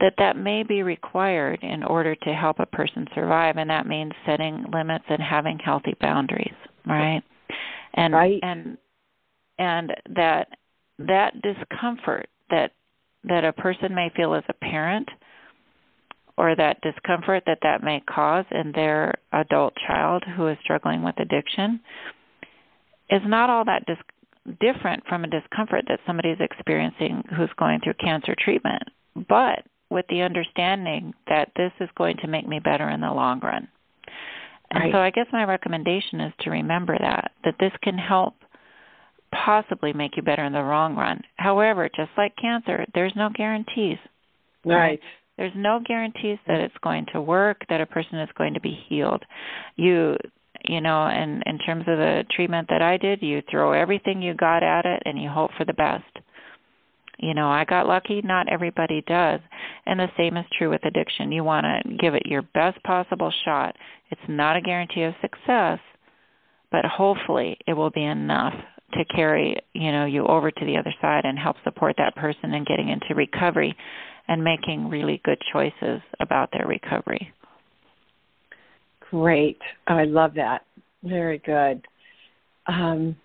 that 0.00 0.14
that 0.18 0.36
may 0.36 0.62
be 0.62 0.82
required 0.82 1.58
in 1.62 1.82
order 1.82 2.14
to 2.14 2.32
help 2.32 2.60
a 2.60 2.66
person 2.66 3.06
survive 3.14 3.56
and 3.56 3.70
that 3.70 3.86
means 3.86 4.12
setting 4.26 4.64
limits 4.72 5.04
and 5.08 5.22
having 5.22 5.58
healthy 5.58 5.94
boundaries 6.00 6.54
right 6.86 7.22
and 7.94 8.14
right. 8.14 8.40
and 8.42 8.78
and 9.58 9.92
that 10.14 10.48
that 10.98 11.32
discomfort 11.42 12.28
that 12.50 12.72
that 13.24 13.44
a 13.44 13.52
person 13.52 13.94
may 13.94 14.10
feel 14.16 14.34
as 14.34 14.44
a 14.48 14.54
parent 14.54 15.08
or 16.36 16.54
that 16.54 16.80
discomfort 16.82 17.42
that 17.46 17.58
that 17.62 17.82
may 17.82 18.00
cause 18.08 18.44
in 18.52 18.72
their 18.72 19.12
adult 19.32 19.74
child 19.86 20.22
who 20.36 20.46
is 20.46 20.56
struggling 20.62 21.02
with 21.02 21.18
addiction 21.18 21.80
is 23.10 23.22
not 23.26 23.50
all 23.50 23.64
that 23.64 23.84
dis- 23.86 24.56
different 24.60 25.02
from 25.08 25.24
a 25.24 25.28
discomfort 25.28 25.84
that 25.88 26.00
somebody 26.06 26.30
is 26.30 26.38
experiencing 26.40 27.22
who's 27.36 27.50
going 27.58 27.80
through 27.80 27.94
cancer 27.94 28.34
treatment, 28.38 28.82
but 29.28 29.64
with 29.90 30.04
the 30.08 30.22
understanding 30.22 31.14
that 31.28 31.50
this 31.56 31.72
is 31.80 31.88
going 31.96 32.16
to 32.18 32.28
make 32.28 32.46
me 32.46 32.60
better 32.60 32.88
in 32.88 33.00
the 33.00 33.12
long 33.12 33.40
run. 33.40 33.68
And 34.70 34.84
right. 34.84 34.92
so 34.92 34.98
I 34.98 35.10
guess 35.10 35.26
my 35.32 35.44
recommendation 35.44 36.20
is 36.20 36.32
to 36.40 36.50
remember 36.50 36.96
that 37.00 37.32
that 37.44 37.54
this 37.58 37.72
can 37.82 37.96
help 37.96 38.34
possibly 39.32 39.92
make 39.92 40.16
you 40.16 40.22
better 40.22 40.44
in 40.44 40.52
the 40.52 40.60
long 40.60 40.94
run. 40.94 41.22
However, 41.36 41.88
just 41.94 42.10
like 42.16 42.34
cancer, 42.36 42.84
there's 42.94 43.14
no 43.16 43.30
guarantees. 43.34 43.98
Right. 44.64 45.00
There's 45.36 45.52
no 45.54 45.80
guarantees 45.86 46.38
that 46.46 46.60
it's 46.60 46.74
going 46.82 47.06
to 47.12 47.20
work, 47.20 47.62
that 47.68 47.80
a 47.80 47.86
person 47.86 48.18
is 48.18 48.28
going 48.36 48.54
to 48.54 48.60
be 48.60 48.78
healed. 48.88 49.22
You 49.76 50.16
you 50.64 50.80
know 50.80 51.06
and 51.06 51.42
in 51.46 51.58
terms 51.58 51.82
of 51.86 51.98
the 51.98 52.24
treatment 52.34 52.66
that 52.68 52.82
i 52.82 52.96
did 52.96 53.22
you 53.22 53.42
throw 53.50 53.72
everything 53.72 54.20
you 54.20 54.34
got 54.34 54.62
at 54.62 54.84
it 54.84 55.00
and 55.04 55.20
you 55.20 55.28
hope 55.28 55.50
for 55.56 55.64
the 55.64 55.72
best 55.72 56.04
you 57.18 57.34
know 57.34 57.48
i 57.48 57.64
got 57.64 57.86
lucky 57.86 58.20
not 58.22 58.48
everybody 58.50 59.02
does 59.06 59.40
and 59.86 60.00
the 60.00 60.08
same 60.16 60.36
is 60.36 60.46
true 60.56 60.70
with 60.70 60.84
addiction 60.84 61.32
you 61.32 61.44
want 61.44 61.64
to 61.64 61.96
give 61.96 62.14
it 62.14 62.26
your 62.26 62.42
best 62.42 62.82
possible 62.84 63.32
shot 63.44 63.76
it's 64.10 64.20
not 64.28 64.56
a 64.56 64.60
guarantee 64.60 65.02
of 65.02 65.14
success 65.20 65.78
but 66.70 66.84
hopefully 66.84 67.56
it 67.66 67.74
will 67.74 67.90
be 67.90 68.04
enough 68.04 68.54
to 68.94 69.04
carry 69.04 69.56
you 69.74 69.92
know 69.92 70.04
you 70.04 70.26
over 70.26 70.50
to 70.50 70.64
the 70.64 70.76
other 70.76 70.94
side 71.00 71.24
and 71.24 71.38
help 71.38 71.56
support 71.64 71.94
that 71.98 72.16
person 72.16 72.54
in 72.54 72.64
getting 72.64 72.88
into 72.88 73.14
recovery 73.14 73.76
and 74.28 74.42
making 74.42 74.88
really 74.88 75.20
good 75.24 75.38
choices 75.52 76.00
about 76.20 76.50
their 76.52 76.66
recovery 76.66 77.32
Great. 79.10 79.58
I 79.86 80.04
love 80.04 80.34
that. 80.34 80.66
Very 81.02 81.38
good. 81.38 81.86
Um, 82.66 83.16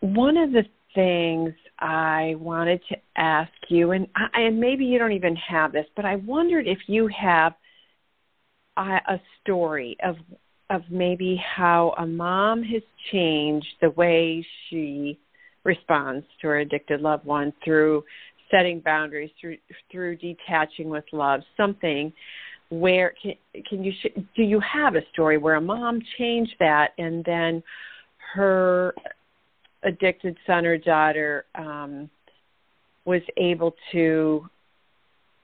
one 0.00 0.36
of 0.36 0.52
the 0.52 0.64
things 0.94 1.54
I 1.80 2.34
wanted 2.38 2.80
to 2.88 2.96
ask 3.16 3.52
you, 3.68 3.92
and 3.92 4.08
I, 4.16 4.40
and 4.40 4.58
maybe 4.58 4.84
you 4.84 4.98
don't 4.98 5.12
even 5.12 5.36
have 5.36 5.72
this, 5.72 5.86
but 5.94 6.04
I 6.04 6.16
wondered 6.16 6.66
if 6.66 6.78
you 6.86 7.08
have 7.08 7.54
a, 8.76 9.00
a 9.08 9.20
story 9.42 9.96
of 10.04 10.16
of 10.70 10.82
maybe 10.90 11.40
how 11.56 11.94
a 11.96 12.06
mom 12.06 12.62
has 12.62 12.82
changed 13.10 13.66
the 13.80 13.88
way 13.90 14.46
she 14.68 15.18
responds 15.64 16.26
to 16.40 16.48
her 16.48 16.58
addicted 16.58 17.00
loved 17.00 17.24
one 17.24 17.52
through 17.64 18.04
setting 18.50 18.80
boundaries, 18.80 19.30
through 19.40 19.56
through 19.90 20.16
detaching 20.16 20.88
with 20.88 21.04
love, 21.12 21.40
something 21.56 22.12
where 22.70 23.14
can, 23.22 23.32
can 23.68 23.82
you 23.82 23.92
do 24.36 24.42
you 24.42 24.60
have 24.60 24.94
a 24.94 25.00
story 25.12 25.38
where 25.38 25.54
a 25.54 25.60
mom 25.60 26.00
changed 26.18 26.54
that 26.60 26.92
and 26.98 27.24
then 27.24 27.62
her 28.34 28.94
addicted 29.82 30.36
son 30.46 30.66
or 30.66 30.76
daughter 30.76 31.44
um, 31.54 32.10
was 33.04 33.22
able 33.36 33.74
to 33.92 34.46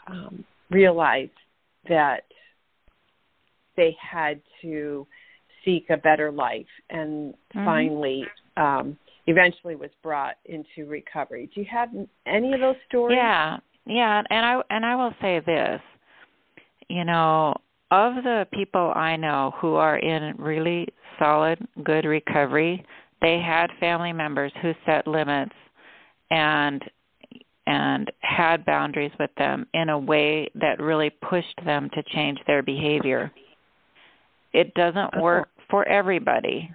um, 0.07 0.45
realize 0.71 1.29
that 1.89 2.25
they 3.77 3.97
had 4.01 4.41
to 4.63 5.07
seek 5.65 5.89
a 5.91 5.97
better 5.97 6.31
life 6.31 6.67
and 6.91 7.33
mm-hmm. 7.33 7.65
finally 7.65 8.25
um 8.57 8.97
eventually 9.27 9.75
was 9.75 9.91
brought 10.03 10.37
into 10.45 10.87
recovery. 10.87 11.49
Do 11.55 11.61
you 11.61 11.67
have 11.71 11.89
any 12.27 12.53
of 12.53 12.61
those 12.61 12.77
stories? 12.89 13.17
Yeah. 13.19 13.59
Yeah, 13.87 14.23
and 14.31 14.47
I 14.47 14.61
and 14.71 14.87
I 14.87 14.97
will 14.97 15.13
say 15.21 15.41
this. 15.45 15.81
You 16.89 17.05
know, 17.05 17.55
of 17.91 18.15
the 18.23 18.47
people 18.53 18.93
I 18.95 19.17
know 19.17 19.53
who 19.61 19.75
are 19.75 19.99
in 19.99 20.35
really 20.39 20.89
solid 21.19 21.59
good 21.85 22.07
recovery, 22.07 22.85
they 23.25 23.41
had 23.41 23.71
family 23.81 24.13
members 24.13 24.53
who 24.61 24.73
set 24.85 25.07
limits 25.07 25.55
and 26.31 26.83
and 27.67 28.13
had 28.21 28.67
boundaries 28.67 29.13
with 29.19 29.31
them 29.39 29.67
in 29.73 29.89
a 29.89 29.99
way 29.99 30.51
that 30.55 30.79
really 30.79 31.09
pushed 31.09 31.59
them 31.65 31.89
to 31.95 32.03
change 32.15 32.39
their 32.47 32.63
behavior. 32.63 33.33
It 34.53 34.75
doesn't 34.75 35.23
work 35.23 35.49
for 35.71 35.89
everybody. 35.89 36.71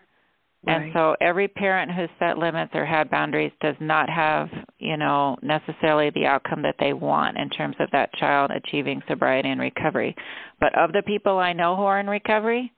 Right. 0.66 0.82
And 0.82 0.94
so 0.94 1.16
every 1.22 1.48
parent 1.48 1.92
who 1.92 2.08
set 2.18 2.40
limits 2.40 2.72
or 2.74 2.86
had 2.86 3.12
boundaries 3.12 3.52
does 3.62 3.76
not 3.80 4.10
have, 4.10 4.50
you 4.80 4.98
know, 4.98 5.38
necessarily 5.44 6.10
the 6.10 6.26
outcome 6.26 6.64
that 6.64 6.76
they 6.80 6.94
want 6.94 7.38
in 7.38 7.52
terms 7.52 7.76
of 7.80 7.90
that 7.92 8.12
child 8.16 8.50
achieving 8.50 9.04
sobriety 9.08 9.50
and 9.50 9.62
recovery. 9.62 10.16
But 10.60 10.76
of 10.76 10.92
the 10.92 11.04
people 11.04 11.38
I 11.38 11.54
know 11.54 11.76
who 11.76 11.84
are 11.84 12.00
in 12.00 12.10
recovery, 12.10 12.74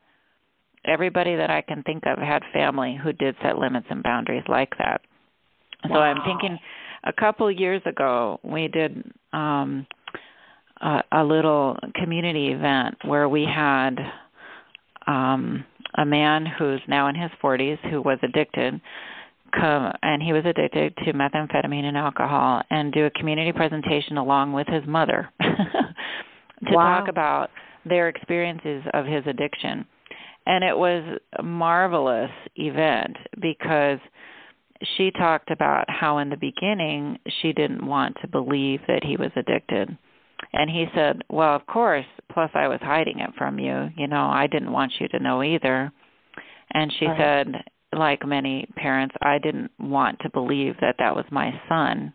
everybody 0.86 1.36
that 1.36 1.50
I 1.50 1.62
can 1.62 1.84
think 1.84 2.04
of 2.06 2.18
had 2.18 2.44
family 2.54 3.00
who 3.02 3.14
did 3.14 3.36
set 3.42 3.58
limits 3.58 3.88
and 3.90 4.04
boundaries 4.04 4.44
like 4.48 4.72
that. 4.78 5.02
Wow. 5.86 5.96
So 5.96 6.00
I'm 6.00 6.22
thinking 6.26 6.58
a 7.04 7.14
couple 7.14 7.50
years 7.52 7.82
ago 7.86 8.40
we 8.44 8.68
did 8.68 9.04
um 9.34 9.86
a, 10.80 11.04
a 11.12 11.24
little 11.24 11.78
community 11.96 12.50
event 12.50 12.96
where 13.06 13.30
we 13.30 13.46
had 13.46 13.96
um 15.08 15.66
a 15.96 16.06
man 16.06 16.46
who's 16.46 16.82
now 16.88 17.08
in 17.08 17.16
his 17.16 17.32
40s 17.44 17.78
who 17.90 18.02
was 18.02 18.18
addicted 18.24 18.80
come 19.54 19.92
and 20.02 20.24
he 20.24 20.32
was 20.32 20.46
addicted 20.46 20.96
to 20.98 21.14
methamphetamine 21.14 21.84
and 21.84 21.98
alcohol 21.98 22.62
and 22.70 22.94
do 22.94 23.06
a 23.06 23.10
community 23.12 23.52
presentation 23.52 24.18
along 24.18 24.54
with 24.54 24.68
his 24.68 24.84
mother 24.88 25.30
to 25.42 26.76
wow. 26.76 27.00
talk 27.00 27.10
about 27.10 27.50
their 27.86 28.08
experiences 28.08 28.84
of 28.94 29.06
his 29.06 29.24
addiction 29.26 29.86
and 30.46 30.64
it 30.64 30.78
was 30.78 31.20
a 31.38 31.44
marvelous 31.44 32.32
event 32.56 33.16
because 33.40 34.00
she 34.98 35.12
talked 35.12 35.52
about 35.52 35.86
how 35.90 36.18
in 36.18 36.30
the 36.30 36.38
beginning 36.38 37.20
she 37.42 37.54
didn't 37.54 37.86
want 37.86 38.18
to 38.22 38.28
believe 38.28 38.80
that 38.88 39.04
he 39.04 39.16
was 39.18 39.32
addicted. 39.36 39.96
And 40.54 40.70
he 40.70 40.88
said 40.96 41.22
well 41.30 41.56
of 41.56 41.66
course 41.68 42.06
plus 42.34 42.50
i 42.56 42.68
was 42.68 42.80
hiding 42.82 43.20
it 43.20 43.30
from 43.38 43.60
you. 43.60 43.90
You 43.96 44.08
know 44.08 44.26
i 44.26 44.48
didn't 44.48 44.72
want 44.72 44.94
you 45.00 45.08
to 45.10 45.20
know 45.20 45.44
either. 45.44 45.92
And 46.74 46.92
she 47.00 47.06
right. 47.06 47.18
said 47.46 47.64
like 47.94 48.26
many 48.26 48.68
parents 48.76 49.16
i 49.22 49.38
didn't 49.38 49.72
want 49.80 50.20
to 50.22 50.30
believe 50.32 50.76
that 50.82 50.96
that 51.00 51.16
was 51.16 51.26
my 51.32 51.52
son. 51.70 52.14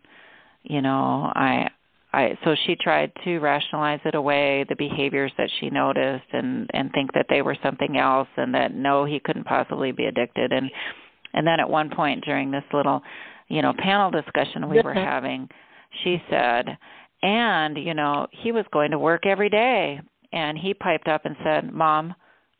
You 0.65 0.83
know 0.83 1.31
i 1.35 1.69
I 2.17 2.39
so 2.45 2.57
she 2.65 2.77
tried 2.77 3.13
to 3.25 3.39
rationalize 3.41 4.01
it 4.07 4.15
away 4.15 4.65
the 4.71 4.75
behaviors 4.75 5.33
that 5.37 5.51
she 5.61 5.69
noticed 5.69 6.25
and 6.33 6.69
and 6.73 6.91
think 6.93 7.13
that 7.13 7.27
they 7.29 7.43
were 7.43 7.57
something 7.63 7.99
else 7.99 8.29
and 8.39 8.55
that 8.55 8.75
no 8.75 9.05
he 9.05 9.21
couldn't 9.21 9.45
possibly 9.45 9.93
be 9.93 10.07
addicted. 10.07 10.51
And 10.51 10.71
and 11.35 11.47
then 11.47 11.61
at 11.61 11.69
one 11.69 11.91
point 11.91 12.25
during 12.25 12.51
this 12.51 12.65
little 12.73 13.03
you 13.49 13.61
know 13.61 13.75
panel 13.79 14.11
discussion 14.11 14.71
we 14.71 14.81
were 14.81 14.95
having 14.95 15.47
she 16.03 16.23
said 16.31 16.79
and 17.23 17.77
you 17.77 17.93
know 17.93 18.27
he 18.31 18.51
was 18.51 18.65
going 18.73 18.93
to 18.93 18.99
work 18.99 19.27
every 19.27 19.51
day. 19.51 20.01
And 20.33 20.59
he 20.59 20.75
piped 20.75 21.09
up 21.09 21.27
and 21.27 21.37
said 21.45 21.71
mom 21.71 22.15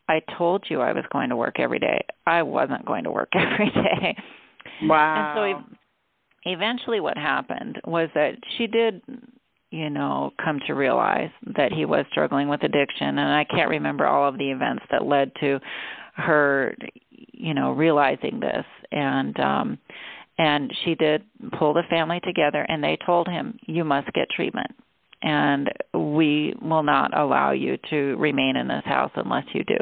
i 0.07 0.21
told 0.37 0.65
you 0.69 0.81
i 0.81 0.93
was 0.93 1.03
going 1.11 1.29
to 1.29 1.35
work 1.35 1.59
every 1.59 1.79
day. 1.79 2.05
I 2.27 2.43
wasn't 2.43 2.85
going 2.85 3.05
to 3.05 3.11
work 3.11 3.29
every 3.33 3.71
day. 3.71 4.15
Wow 4.83 5.55
and 5.55 5.65
so 5.65 5.77
eventually 6.51 6.99
what 6.99 7.17
happened 7.17 7.81
was 7.85 8.09
that 8.13 8.35
she 8.57 8.67
did 8.67 9.01
you 9.69 9.89
know 9.89 10.31
come 10.43 10.59
to 10.67 10.73
realize 10.73 11.31
that 11.55 11.71
he 11.71 11.85
was 11.85 12.05
struggling 12.11 12.47
with 12.47 12.63
addiction. 12.63 13.07
And 13.07 13.31
i 13.31 13.43
can't 13.43 13.69
remember 13.69 14.05
all 14.05 14.27
of 14.27 14.37
the 14.37 14.51
events 14.51 14.83
that 14.91 15.05
led 15.05 15.31
to 15.41 15.59
her 16.15 16.75
you 17.11 17.53
know 17.53 17.71
realizing 17.71 18.39
this. 18.39 18.65
And 18.91 19.39
um 19.39 19.77
and 20.39 20.71
she 20.83 20.95
did 20.95 21.23
pull 21.57 21.73
the 21.73 21.83
family 21.89 22.19
together 22.21 22.65
and 22.69 22.83
they 22.83 22.97
told 23.05 23.27
him 23.27 23.57
you 23.65 23.83
must 23.83 24.11
get 24.13 24.29
treatment. 24.29 24.71
And 25.23 25.67
we 25.95 26.53
will 26.61 26.83
not 26.83 27.17
allow 27.17 27.49
you 27.49 27.79
to 27.89 28.15
remain 28.17 28.55
in 28.55 28.67
this 28.67 28.83
house 28.85 29.09
unless 29.15 29.45
you 29.51 29.63
do. 29.63 29.77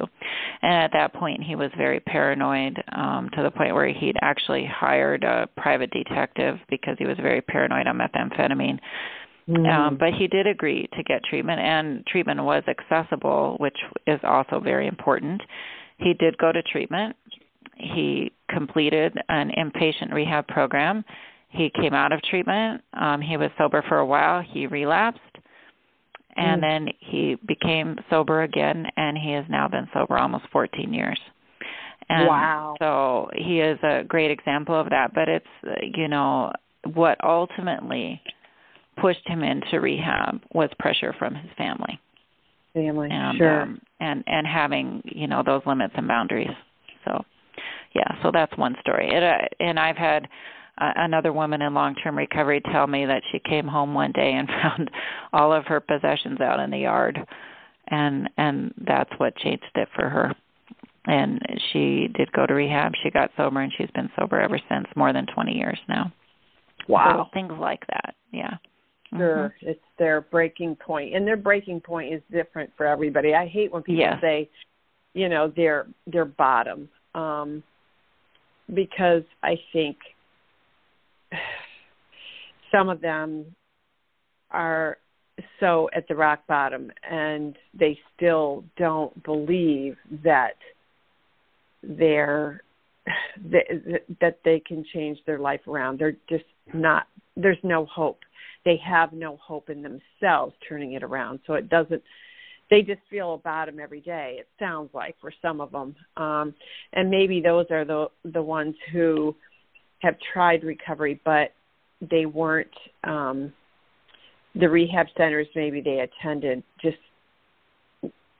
And 0.61 0.73
at 0.73 0.93
that 0.93 1.13
point 1.13 1.43
he 1.43 1.55
was 1.55 1.71
very 1.77 1.99
paranoid 1.99 2.81
um 2.93 3.29
to 3.35 3.43
the 3.43 3.51
point 3.51 3.75
where 3.75 3.87
he'd 3.93 4.17
actually 4.21 4.65
hired 4.65 5.23
a 5.23 5.47
private 5.57 5.91
detective 5.91 6.57
because 6.69 6.95
he 6.97 7.05
was 7.05 7.17
very 7.17 7.41
paranoid 7.41 7.85
on 7.87 7.97
methamphetamine 7.97 8.79
Mm. 9.49 9.69
Um, 9.69 9.97
but 9.97 10.13
he 10.13 10.27
did 10.27 10.47
agree 10.47 10.89
to 10.93 11.03
get 11.03 11.23
treatment, 11.23 11.59
and 11.59 12.05
treatment 12.07 12.43
was 12.43 12.63
accessible, 12.67 13.57
which 13.59 13.77
is 14.07 14.19
also 14.23 14.59
very 14.59 14.87
important. 14.87 15.41
He 15.97 16.13
did 16.13 16.37
go 16.37 16.51
to 16.51 16.63
treatment. 16.63 17.15
He 17.77 18.31
completed 18.49 19.17
an 19.29 19.51
inpatient 19.51 20.13
rehab 20.13 20.47
program. 20.47 21.05
He 21.49 21.69
came 21.69 21.93
out 21.93 22.11
of 22.11 22.21
treatment. 22.23 22.81
Um, 22.93 23.21
he 23.21 23.37
was 23.37 23.51
sober 23.57 23.83
for 23.87 23.99
a 23.99 24.05
while. 24.05 24.41
He 24.41 24.65
relapsed, 24.65 25.21
and 26.35 26.61
mm. 26.61 26.65
then 26.65 26.87
he 26.99 27.37
became 27.47 27.97
sober 28.09 28.41
again, 28.41 28.87
and 28.97 29.17
he 29.17 29.31
has 29.33 29.45
now 29.47 29.67
been 29.67 29.87
sober 29.93 30.17
almost 30.17 30.45
14 30.51 30.91
years. 30.91 31.19
And 32.09 32.27
wow. 32.27 32.75
So 32.79 33.29
he 33.35 33.59
is 33.59 33.79
a 33.83 34.03
great 34.03 34.31
example 34.31 34.79
of 34.79 34.89
that. 34.89 35.13
But 35.13 35.29
it's, 35.29 35.95
you 35.95 36.07
know, 36.07 36.51
what 36.93 37.17
ultimately 37.23 38.21
pushed 38.99 39.27
him 39.27 39.43
into 39.43 39.79
rehab 39.79 40.41
was 40.53 40.69
pressure 40.79 41.13
from 41.17 41.35
his 41.35 41.51
family. 41.57 41.99
Family, 42.73 43.09
and, 43.11 43.37
sure. 43.37 43.61
Um, 43.61 43.81
and 43.99 44.23
and 44.27 44.45
having 44.45 45.01
you 45.05 45.27
know 45.27 45.43
those 45.45 45.61
limits 45.65 45.93
and 45.95 46.07
boundaries. 46.07 46.49
So, 47.05 47.23
yeah, 47.93 48.21
so 48.21 48.31
that's 48.33 48.55
one 48.57 48.75
story. 48.81 49.09
It, 49.13 49.23
uh, 49.23 49.47
and 49.59 49.79
I've 49.79 49.95
had 49.95 50.27
uh, 50.77 50.91
another 50.97 51.31
woman 51.31 51.61
in 51.61 51.73
long-term 51.73 52.17
recovery 52.17 52.61
tell 52.71 52.87
me 52.87 53.05
that 53.05 53.23
she 53.31 53.39
came 53.39 53.67
home 53.67 53.93
one 53.93 54.11
day 54.11 54.33
and 54.33 54.47
found 54.61 54.91
all 55.31 55.53
of 55.53 55.65
her 55.65 55.79
possessions 55.79 56.41
out 56.41 56.59
in 56.59 56.69
the 56.69 56.79
yard, 56.79 57.17
and 57.87 58.29
and 58.37 58.73
that's 58.85 59.11
what 59.17 59.37
changed 59.37 59.63
it 59.75 59.87
for 59.95 60.09
her. 60.09 60.33
And 61.07 61.39
she 61.71 62.07
did 62.13 62.31
go 62.33 62.45
to 62.47 62.53
rehab. 62.53 62.93
She 63.03 63.11
got 63.11 63.29
sober, 63.37 63.61
and 63.61 63.71
she's 63.77 63.91
been 63.91 64.09
sober 64.19 64.41
ever 64.41 64.59
since, 64.67 64.87
more 64.95 65.13
than 65.13 65.27
20 65.27 65.53
years 65.53 65.77
now. 65.87 66.11
Wow. 66.87 67.29
So 67.31 67.39
things 67.39 67.53
like 67.59 67.85
that, 67.87 68.15
yeah. 68.31 68.55
Sure, 69.17 69.53
mm-hmm. 69.57 69.69
it's 69.69 69.79
their 69.97 70.21
breaking 70.21 70.75
point, 70.75 71.15
and 71.15 71.25
their 71.25 71.37
breaking 71.37 71.81
point 71.81 72.13
is 72.13 72.21
different 72.31 72.71
for 72.77 72.85
everybody. 72.85 73.33
I 73.33 73.47
hate 73.47 73.71
when 73.71 73.83
people 73.83 74.01
yeah. 74.01 74.19
say, 74.21 74.49
you 75.13 75.29
know, 75.29 75.51
their 75.55 75.87
their 76.07 76.25
bottom, 76.25 76.89
um, 77.13 77.63
because 78.73 79.23
I 79.43 79.55
think 79.73 79.97
some 82.71 82.89
of 82.89 83.01
them 83.01 83.45
are 84.51 84.97
so 85.59 85.89
at 85.95 86.07
the 86.07 86.15
rock 86.15 86.47
bottom, 86.47 86.91
and 87.09 87.57
they 87.77 87.97
still 88.15 88.63
don't 88.77 89.23
believe 89.23 89.97
that 90.23 90.55
they're 91.83 92.61
that, 93.51 94.01
that 94.21 94.39
they 94.43 94.61
can 94.65 94.85
change 94.93 95.19
their 95.25 95.39
life 95.39 95.61
around. 95.67 95.99
They're 95.99 96.17
just 96.29 96.45
not. 96.73 97.07
There's 97.37 97.57
no 97.63 97.85
hope 97.85 98.19
they 98.65 98.77
have 98.83 99.13
no 99.13 99.37
hope 99.37 99.69
in 99.69 99.81
themselves 99.81 100.55
turning 100.67 100.93
it 100.93 101.03
around. 101.03 101.39
So 101.47 101.53
it 101.53 101.69
doesn't 101.69 102.01
they 102.69 102.81
just 102.81 103.01
feel 103.09 103.35
about 103.35 103.67
them 103.67 103.79
every 103.79 104.01
day. 104.01 104.37
It 104.39 104.47
sounds 104.57 104.89
like 104.93 105.15
for 105.21 105.31
some 105.39 105.61
of 105.61 105.71
them, 105.71 105.95
um, 106.17 106.53
and 106.93 107.09
maybe 107.09 107.39
those 107.41 107.67
are 107.69 107.85
the 107.85 108.07
the 108.25 108.41
ones 108.41 108.75
who 108.91 109.35
have 109.99 110.15
tried 110.33 110.63
recovery, 110.63 111.21
but 111.23 111.53
they 112.01 112.25
weren't 112.25 112.73
um, 113.03 113.53
the 114.55 114.69
rehab 114.69 115.07
centers 115.17 115.47
maybe 115.55 115.81
they 115.81 115.99
attended 115.99 116.63
just 116.81 116.97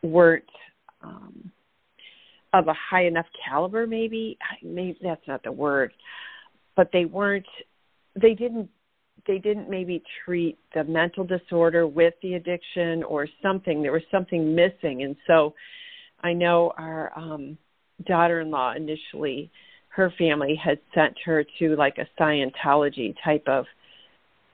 weren't 0.02 0.44
um, 1.04 1.52
of 2.54 2.68
a 2.68 2.74
high 2.74 3.06
enough 3.06 3.26
caliber. 3.48 3.86
Maybe 3.86 4.38
maybe 4.64 4.98
that's 5.02 5.28
not 5.28 5.44
the 5.44 5.52
word, 5.52 5.92
but 6.76 6.90
they 6.92 7.06
weren't. 7.06 7.46
They 8.20 8.34
didn't 8.34 8.70
they 9.28 9.40
didn't 9.40 9.70
maybe 9.70 10.04
treat 10.24 10.58
the 10.74 10.84
mental 10.84 11.24
disorder 11.24 11.88
with 11.88 12.14
the 12.22 12.36
addiction 12.36 13.04
or 13.04 13.28
something. 13.42 13.82
There 13.82 13.92
was 13.92 14.04
something 14.12 14.56
missing, 14.56 15.04
and 15.04 15.16
so 15.28 15.54
I 16.24 16.34
know 16.34 16.74
our 16.78 17.12
um, 17.18 17.58
daughter-in-law 18.06 18.74
initially, 18.76 19.52
her 19.90 20.12
family 20.18 20.60
had 20.62 20.80
sent 20.94 21.16
her 21.26 21.46
to 21.60 21.76
like 21.76 21.98
a 21.98 22.22
Scientology 22.22 23.16
type 23.24 23.44
of 23.48 23.66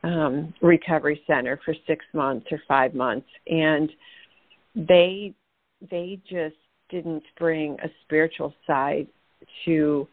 um, 0.04 0.54
recovery 0.62 1.22
center 1.28 1.60
for 1.64 1.76
six 1.88 2.06
months 2.14 2.48
or 2.52 2.62
five 2.68 2.94
months, 2.94 3.28
and 3.48 3.90
they 4.76 5.34
they 5.90 6.20
just 6.30 6.56
didn't 6.90 7.24
bring 7.38 7.78
a 7.84 7.88
spiritual 8.04 8.54
side 8.68 9.08
to 9.66 10.08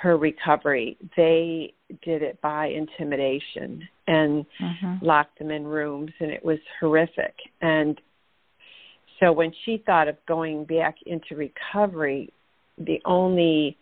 her 0.00 0.16
recovery. 0.16 0.96
They 1.16 1.74
did 2.02 2.22
it 2.22 2.40
by 2.40 2.68
intimidation 2.68 3.86
and 4.06 4.46
mm-hmm. 4.60 5.04
locked 5.04 5.38
them 5.38 5.50
in 5.50 5.64
rooms, 5.66 6.10
and 6.20 6.30
it 6.30 6.44
was 6.44 6.58
horrific. 6.80 7.34
And 7.60 8.00
so 9.18 9.30
when 9.30 9.52
she 9.64 9.82
thought 9.84 10.08
of 10.08 10.16
going 10.26 10.64
back 10.64 10.96
into 11.04 11.36
recovery, 11.36 12.32
the 12.78 13.00
only 13.04 13.76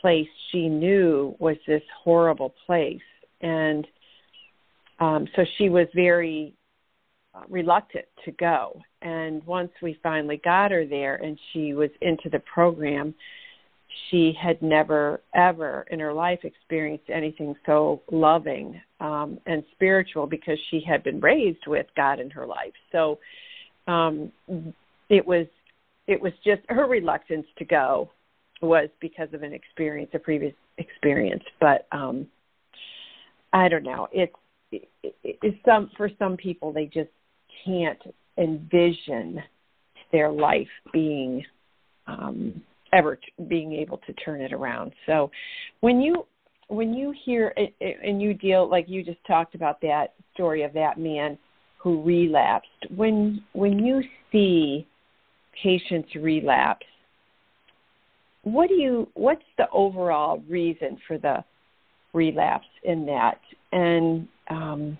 place 0.00 0.28
she 0.52 0.68
knew 0.68 1.34
was 1.40 1.56
this 1.66 1.82
horrible 2.04 2.54
place. 2.64 3.00
And 3.40 3.86
um, 5.00 5.26
so 5.34 5.44
she 5.58 5.68
was 5.68 5.88
very 5.96 6.54
uh, 7.34 7.40
reluctant 7.48 8.04
to 8.24 8.30
go. 8.32 8.80
And 9.02 9.44
once 9.44 9.72
we 9.82 9.98
finally 10.00 10.40
got 10.44 10.70
her 10.70 10.86
there 10.86 11.16
and 11.16 11.36
she 11.52 11.74
was 11.74 11.90
into 12.00 12.30
the 12.30 12.40
program, 12.40 13.14
she 14.10 14.32
had 14.40 14.60
never 14.62 15.20
ever 15.34 15.86
in 15.90 16.00
her 16.00 16.12
life 16.12 16.40
experienced 16.42 17.08
anything 17.08 17.54
so 17.66 18.02
loving 18.10 18.80
um, 19.00 19.38
and 19.46 19.62
spiritual 19.72 20.26
because 20.26 20.58
she 20.70 20.82
had 20.86 21.02
been 21.02 21.20
raised 21.20 21.66
with 21.66 21.86
God 21.96 22.20
in 22.20 22.30
her 22.30 22.46
life. 22.46 22.72
So 22.92 23.18
um, 23.86 24.32
it 25.08 25.26
was 25.26 25.46
it 26.06 26.20
was 26.20 26.32
just 26.44 26.62
her 26.68 26.86
reluctance 26.86 27.46
to 27.58 27.64
go 27.64 28.10
was 28.60 28.88
because 29.00 29.28
of 29.32 29.42
an 29.42 29.52
experience, 29.52 30.10
a 30.14 30.18
previous 30.18 30.54
experience. 30.78 31.44
But 31.60 31.86
um, 31.92 32.26
I 33.52 33.68
don't 33.68 33.84
know. 33.84 34.08
It's 34.12 34.32
it, 34.72 34.88
it, 35.22 35.54
some 35.64 35.90
for 35.96 36.10
some 36.18 36.36
people 36.36 36.72
they 36.72 36.86
just 36.86 37.10
can't 37.64 38.00
envision 38.38 39.42
their 40.12 40.30
life 40.30 40.68
being 40.92 41.44
um, 42.06 42.62
ever 42.94 43.16
t- 43.16 43.44
being 43.48 43.72
able 43.72 43.98
to 44.06 44.12
turn 44.14 44.40
it 44.40 44.52
around. 44.52 44.92
So 45.06 45.30
when 45.80 46.00
you 46.00 46.26
when 46.68 46.94
you 46.94 47.14
hear 47.24 47.54
and 47.80 48.22
you 48.22 48.34
deal 48.34 48.68
like 48.68 48.86
you 48.88 49.02
just 49.02 49.24
talked 49.26 49.54
about 49.54 49.80
that 49.82 50.14
story 50.32 50.62
of 50.62 50.72
that 50.72 50.98
man 50.98 51.36
who 51.78 52.02
relapsed 52.02 52.68
when 52.96 53.42
when 53.52 53.78
you 53.78 54.02
see 54.32 54.86
patients 55.62 56.08
relapse 56.14 56.86
what 58.42 58.68
do 58.68 58.74
you 58.74 59.08
what's 59.14 59.44
the 59.58 59.68
overall 59.72 60.42
reason 60.48 60.98
for 61.06 61.18
the 61.18 61.44
relapse 62.14 62.66
in 62.84 63.04
that 63.04 63.38
and 63.72 64.26
um, 64.48 64.96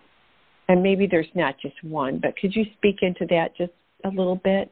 and 0.69 0.83
maybe 0.83 1.07
there's 1.11 1.27
not 1.35 1.55
just 1.61 1.83
one 1.83 2.19
but 2.21 2.37
could 2.37 2.55
you 2.55 2.65
speak 2.77 2.97
into 3.01 3.27
that 3.31 3.57
just 3.57 3.73
a 4.05 4.09
little 4.09 4.41
bit 4.45 4.71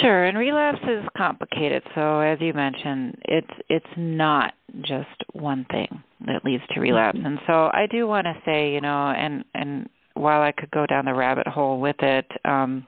Sure, 0.00 0.24
and 0.24 0.36
relapse 0.36 0.80
is 0.82 1.04
complicated. 1.16 1.82
So 1.94 2.20
as 2.20 2.38
you 2.40 2.52
mentioned, 2.52 3.16
it's 3.24 3.50
it's 3.68 3.86
not 3.96 4.54
just 4.82 5.24
one 5.32 5.64
thing 5.70 6.02
that 6.26 6.44
leads 6.44 6.62
to 6.74 6.80
relapse. 6.80 7.16
Mm-hmm. 7.16 7.26
And 7.26 7.38
so 7.46 7.70
I 7.72 7.86
do 7.90 8.06
want 8.06 8.26
to 8.26 8.34
say, 8.44 8.72
you 8.72 8.80
know, 8.80 9.08
and 9.10 9.44
and 9.54 9.88
while 10.14 10.42
I 10.42 10.52
could 10.52 10.70
go 10.70 10.86
down 10.86 11.04
the 11.04 11.14
rabbit 11.14 11.46
hole 11.46 11.80
with 11.80 11.96
it, 12.00 12.26
um 12.44 12.86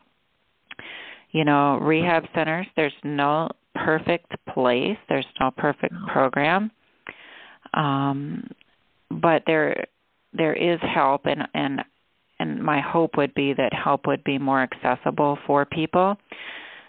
you 1.30 1.44
know, 1.44 1.78
rehab 1.78 2.24
centers, 2.34 2.66
there's 2.74 2.92
no 3.04 3.50
perfect 3.74 4.32
place, 4.52 4.96
there's 5.08 5.26
no 5.40 5.50
perfect 5.50 5.94
program. 6.12 6.70
Um 7.74 8.50
but 9.10 9.44
there 9.46 9.86
there 10.34 10.54
is 10.54 10.78
help 10.94 11.26
and 11.26 11.46
and 11.54 11.80
and 12.40 12.62
my 12.62 12.80
hope 12.80 13.16
would 13.16 13.34
be 13.34 13.52
that 13.54 13.72
help 13.72 14.06
would 14.06 14.22
be 14.24 14.38
more 14.38 14.62
accessible 14.62 15.38
for 15.46 15.64
people 15.64 16.16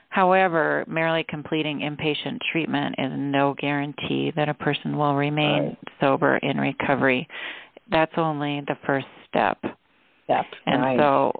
However, 0.09 0.83
merely 0.87 1.23
completing 1.29 1.79
inpatient 1.79 2.39
treatment 2.51 2.95
is 2.97 3.11
no 3.15 3.53
guarantee 3.59 4.31
that 4.35 4.49
a 4.49 4.53
person 4.55 4.97
will 4.97 5.15
remain 5.15 5.63
right. 5.63 5.77
sober 5.99 6.37
in 6.37 6.57
recovery. 6.57 7.27
That's 7.91 8.11
only 8.17 8.61
the 8.61 8.77
first 8.85 9.07
step. 9.27 9.59
Step. 10.25 10.45
And 10.65 10.81
right. 10.81 10.99
so 10.99 11.31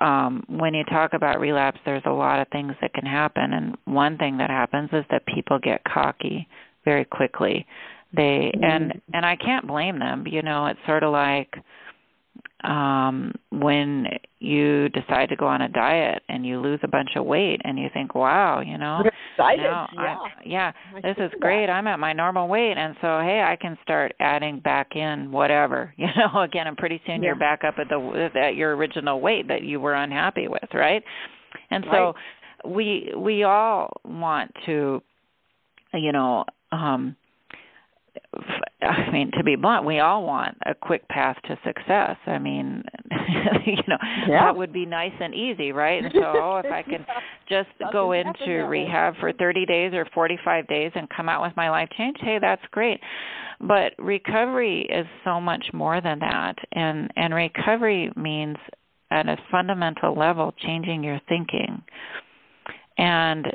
um, 0.00 0.44
when 0.48 0.74
you 0.74 0.84
talk 0.84 1.12
about 1.12 1.40
relapse, 1.40 1.78
there's 1.84 2.02
a 2.06 2.10
lot 2.10 2.40
of 2.40 2.48
things 2.48 2.74
that 2.80 2.92
can 2.92 3.06
happen. 3.06 3.52
And 3.52 3.76
one 3.84 4.18
thing 4.18 4.36
that 4.38 4.50
happens 4.50 4.90
is 4.92 5.04
that 5.10 5.24
people 5.26 5.58
get 5.58 5.82
cocky 5.84 6.48
very 6.84 7.04
quickly. 7.04 7.66
They 8.14 8.50
mm-hmm. 8.54 8.64
and 8.64 9.00
and 9.12 9.26
I 9.26 9.36
can't 9.36 9.66
blame 9.66 9.98
them. 9.98 10.26
You 10.26 10.42
know, 10.42 10.66
it's 10.66 10.80
sort 10.86 11.02
of 11.02 11.12
like 11.12 11.52
um 12.64 13.32
when 13.50 14.06
you 14.40 14.88
decide 14.88 15.28
to 15.28 15.36
go 15.36 15.46
on 15.46 15.62
a 15.62 15.68
diet 15.68 16.22
and 16.28 16.44
you 16.44 16.60
lose 16.60 16.80
a 16.82 16.88
bunch 16.88 17.10
of 17.14 17.24
weight 17.24 17.60
and 17.62 17.78
you 17.78 17.88
think 17.94 18.16
wow 18.16 18.60
you 18.60 18.76
know 18.76 19.00
excited 19.36 19.62
yeah 19.62 19.86
I, 19.96 20.16
yeah 20.44 20.72
this 21.02 21.16
is 21.18 21.30
great 21.40 21.66
that. 21.66 21.72
i'm 21.72 21.86
at 21.86 22.00
my 22.00 22.12
normal 22.12 22.48
weight 22.48 22.76
and 22.76 22.96
so 23.00 23.20
hey 23.20 23.44
i 23.46 23.56
can 23.60 23.78
start 23.82 24.12
adding 24.18 24.58
back 24.58 24.96
in 24.96 25.30
whatever 25.30 25.94
you 25.96 26.08
know 26.16 26.42
again 26.42 26.66
and 26.66 26.76
pretty 26.76 27.00
soon 27.06 27.22
yeah. 27.22 27.28
you're 27.28 27.38
back 27.38 27.62
up 27.64 27.76
at 27.78 27.88
the 27.88 28.30
at 28.34 28.56
your 28.56 28.74
original 28.74 29.20
weight 29.20 29.46
that 29.46 29.62
you 29.62 29.78
were 29.78 29.94
unhappy 29.94 30.48
with 30.48 30.68
right 30.74 31.04
and 31.70 31.84
so 31.92 32.12
right. 32.12 32.74
we 32.74 33.12
we 33.16 33.44
all 33.44 33.92
want 34.04 34.52
to 34.66 35.00
you 35.94 36.10
know 36.10 36.44
um 36.72 37.14
I 38.82 39.10
mean, 39.10 39.30
to 39.36 39.44
be 39.44 39.56
blunt, 39.56 39.84
we 39.84 39.98
all 39.98 40.24
want 40.24 40.56
a 40.64 40.74
quick 40.74 41.08
path 41.08 41.36
to 41.46 41.58
success. 41.64 42.16
I 42.26 42.38
mean, 42.38 42.84
you 43.66 43.76
know, 43.88 43.98
yeah. 44.28 44.44
that 44.44 44.56
would 44.56 44.72
be 44.72 44.86
nice 44.86 45.12
and 45.20 45.34
easy, 45.34 45.72
right? 45.72 46.02
And 46.02 46.12
so, 46.14 46.22
oh, 46.24 46.60
if 46.64 46.70
I 46.70 46.82
can 46.82 47.04
just 47.48 47.68
oh, 47.84 47.92
go 47.92 48.12
into 48.12 48.64
rehab 48.64 49.14
for 49.18 49.32
30 49.32 49.66
days 49.66 49.92
or 49.94 50.06
45 50.14 50.68
days 50.68 50.92
and 50.94 51.08
come 51.10 51.28
out 51.28 51.42
with 51.42 51.52
my 51.56 51.70
life 51.70 51.88
changed, 51.96 52.20
hey, 52.22 52.38
that's 52.40 52.62
great. 52.70 53.00
But 53.60 53.92
recovery 53.98 54.82
is 54.82 55.06
so 55.24 55.40
much 55.40 55.66
more 55.72 56.00
than 56.00 56.20
that, 56.20 56.54
and 56.72 57.10
and 57.16 57.34
recovery 57.34 58.12
means 58.14 58.56
at 59.10 59.28
a 59.28 59.36
fundamental 59.50 60.14
level 60.16 60.54
changing 60.58 61.02
your 61.02 61.20
thinking. 61.28 61.82
And 62.98 63.46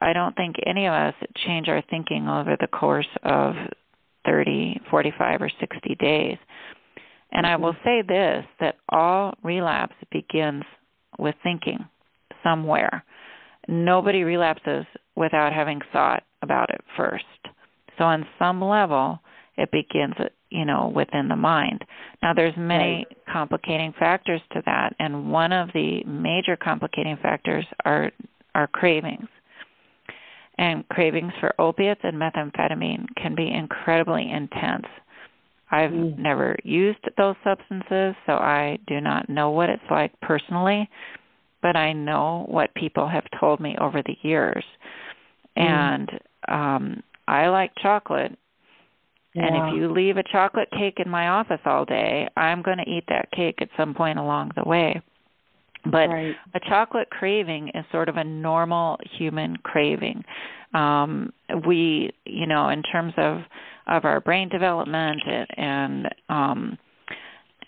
I 0.00 0.12
don't 0.12 0.36
think 0.36 0.56
any 0.66 0.86
of 0.86 0.92
us 0.92 1.14
change 1.46 1.68
our 1.68 1.82
thinking 1.88 2.28
over 2.28 2.56
the 2.60 2.66
course 2.66 3.08
of 3.22 3.54
30, 4.26 4.80
45, 4.90 5.42
or 5.42 5.50
60 5.60 5.94
days. 5.96 6.36
And 7.32 7.46
I 7.46 7.56
will 7.56 7.72
mm-hmm. 7.72 7.88
say 7.88 8.02
this 8.02 8.44
that 8.60 8.76
all 8.88 9.34
relapse 9.42 9.94
begins 10.10 10.64
with 11.18 11.34
thinking 11.42 11.86
somewhere. 12.42 13.04
Nobody 13.68 14.22
relapses 14.22 14.84
without 15.16 15.52
having 15.52 15.80
thought 15.92 16.22
about 16.42 16.70
it 16.70 16.80
first. 16.96 17.24
So 17.98 18.04
on 18.04 18.26
some 18.38 18.62
level, 18.62 19.18
it 19.56 19.70
begins, 19.70 20.14
you 20.50 20.64
know, 20.64 20.92
within 20.94 21.28
the 21.28 21.36
mind. 21.36 21.84
Now 22.22 22.34
there's 22.34 22.56
many 22.56 23.06
complicating 23.32 23.94
factors 23.98 24.40
to 24.52 24.62
that, 24.66 24.94
and 24.98 25.32
one 25.32 25.52
of 25.52 25.70
the 25.72 26.04
major 26.04 26.56
complicating 26.56 27.16
factors 27.22 27.64
are 27.84 28.10
are 28.54 28.66
cravings 28.68 29.28
and 30.58 30.88
cravings 30.88 31.32
for 31.40 31.54
opiates 31.60 32.00
and 32.04 32.16
methamphetamine 32.16 33.06
can 33.16 33.34
be 33.34 33.50
incredibly 33.50 34.30
intense. 34.30 34.86
I've 35.70 35.90
mm. 35.90 36.16
never 36.18 36.56
used 36.64 37.00
those 37.18 37.36
substances, 37.42 38.14
so 38.24 38.32
I 38.32 38.78
do 38.86 39.00
not 39.00 39.28
know 39.28 39.50
what 39.50 39.68
it's 39.68 39.82
like 39.90 40.18
personally, 40.20 40.88
but 41.60 41.76
I 41.76 41.92
know 41.92 42.46
what 42.48 42.74
people 42.74 43.08
have 43.08 43.24
told 43.40 43.60
me 43.60 43.76
over 43.80 44.02
the 44.02 44.16
years. 44.22 44.64
Mm. 45.58 45.62
And 45.62 46.10
um 46.48 47.02
I 47.28 47.48
like 47.48 47.72
chocolate. 47.82 48.38
Yeah. 49.34 49.46
And 49.46 49.56
if 49.56 49.80
you 49.80 49.92
leave 49.92 50.16
a 50.16 50.22
chocolate 50.22 50.70
cake 50.70 50.98
in 51.04 51.10
my 51.10 51.28
office 51.28 51.60
all 51.66 51.84
day, 51.84 52.28
I'm 52.36 52.62
going 52.62 52.78
to 52.78 52.88
eat 52.88 53.04
that 53.08 53.30
cake 53.32 53.56
at 53.60 53.68
some 53.76 53.92
point 53.92 54.18
along 54.18 54.52
the 54.56 54.66
way. 54.66 55.02
But 55.90 56.08
right. 56.08 56.34
a 56.54 56.60
chocolate 56.68 57.08
craving 57.10 57.70
is 57.74 57.84
sort 57.92 58.08
of 58.08 58.16
a 58.16 58.24
normal 58.24 58.98
human 59.18 59.56
craving. 59.58 60.24
Um, 60.74 61.32
we, 61.66 62.12
you 62.24 62.46
know, 62.46 62.68
in 62.68 62.82
terms 62.82 63.14
of 63.16 63.38
of 63.86 64.04
our 64.04 64.20
brain 64.20 64.48
development 64.48 65.22
and, 65.26 65.46
and 65.56 66.14
um, 66.28 66.78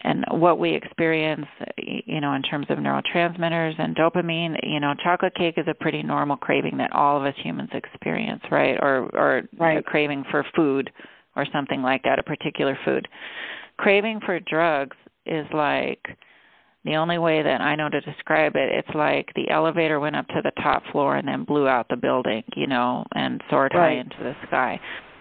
and 0.03 0.24
what 0.30 0.59
we 0.59 0.74
experience, 0.74 1.47
you 1.76 2.20
know, 2.20 2.34
in 2.34 2.42
terms 2.42 2.66
of 2.70 2.78
neurotransmitters 2.78 3.74
and 3.80 3.97
dopamine, 3.97 4.57
you 4.62 4.78
know, 4.78 4.95
chocolate 5.03 5.34
cake 5.34 5.55
is 5.57 5.66
a 5.68 5.74
pretty 5.74 6.03
normal 6.03 6.36
craving 6.36 6.76
that 6.78 6.92
all 6.92 7.16
of 7.16 7.24
us 7.24 7.34
humans 7.42 7.70
experience, 7.72 8.42
right? 8.51 8.78
Or 8.80 9.09
or 9.14 9.42
right. 9.59 9.78
a 9.78 9.82
craving 9.82 10.24
for 10.30 10.45
food 10.55 10.90
or 11.36 11.47
something 11.53 11.82
like 11.82 12.03
that, 12.05 12.18
a 12.18 12.22
particular 12.22 12.78
food. 12.84 13.09
Craving 13.76 14.20
for 14.24 14.40
drugs 14.40 14.97
is 15.26 15.47
like 15.53 16.05
the 16.85 16.97
only 16.97 17.18
way 17.18 17.43
that 17.43 17.61
I 17.61 17.74
know 17.74 17.89
to 17.89 18.01
describe 18.01 18.57
it, 18.57 18.70
it's 18.72 18.95
like 18.95 19.33
the 19.35 19.51
elevator 19.51 20.01
went 20.01 20.16
up 20.16 20.29
to 20.29 20.41
the 20.43 20.53
top 20.62 20.83
floor 20.93 21.16
and 21.16 21.26
then 21.26 21.45
blew 21.45 21.66
out 21.68 21.89
the 21.89 21.97
building, 21.97 22.45
you 22.57 22.66
know, 22.66 23.05
and 23.14 23.43
soared 23.51 23.72
right. 23.74 23.97
high 23.97 24.01
into 24.01 24.16
the 24.20 24.35
sky. 24.47 24.81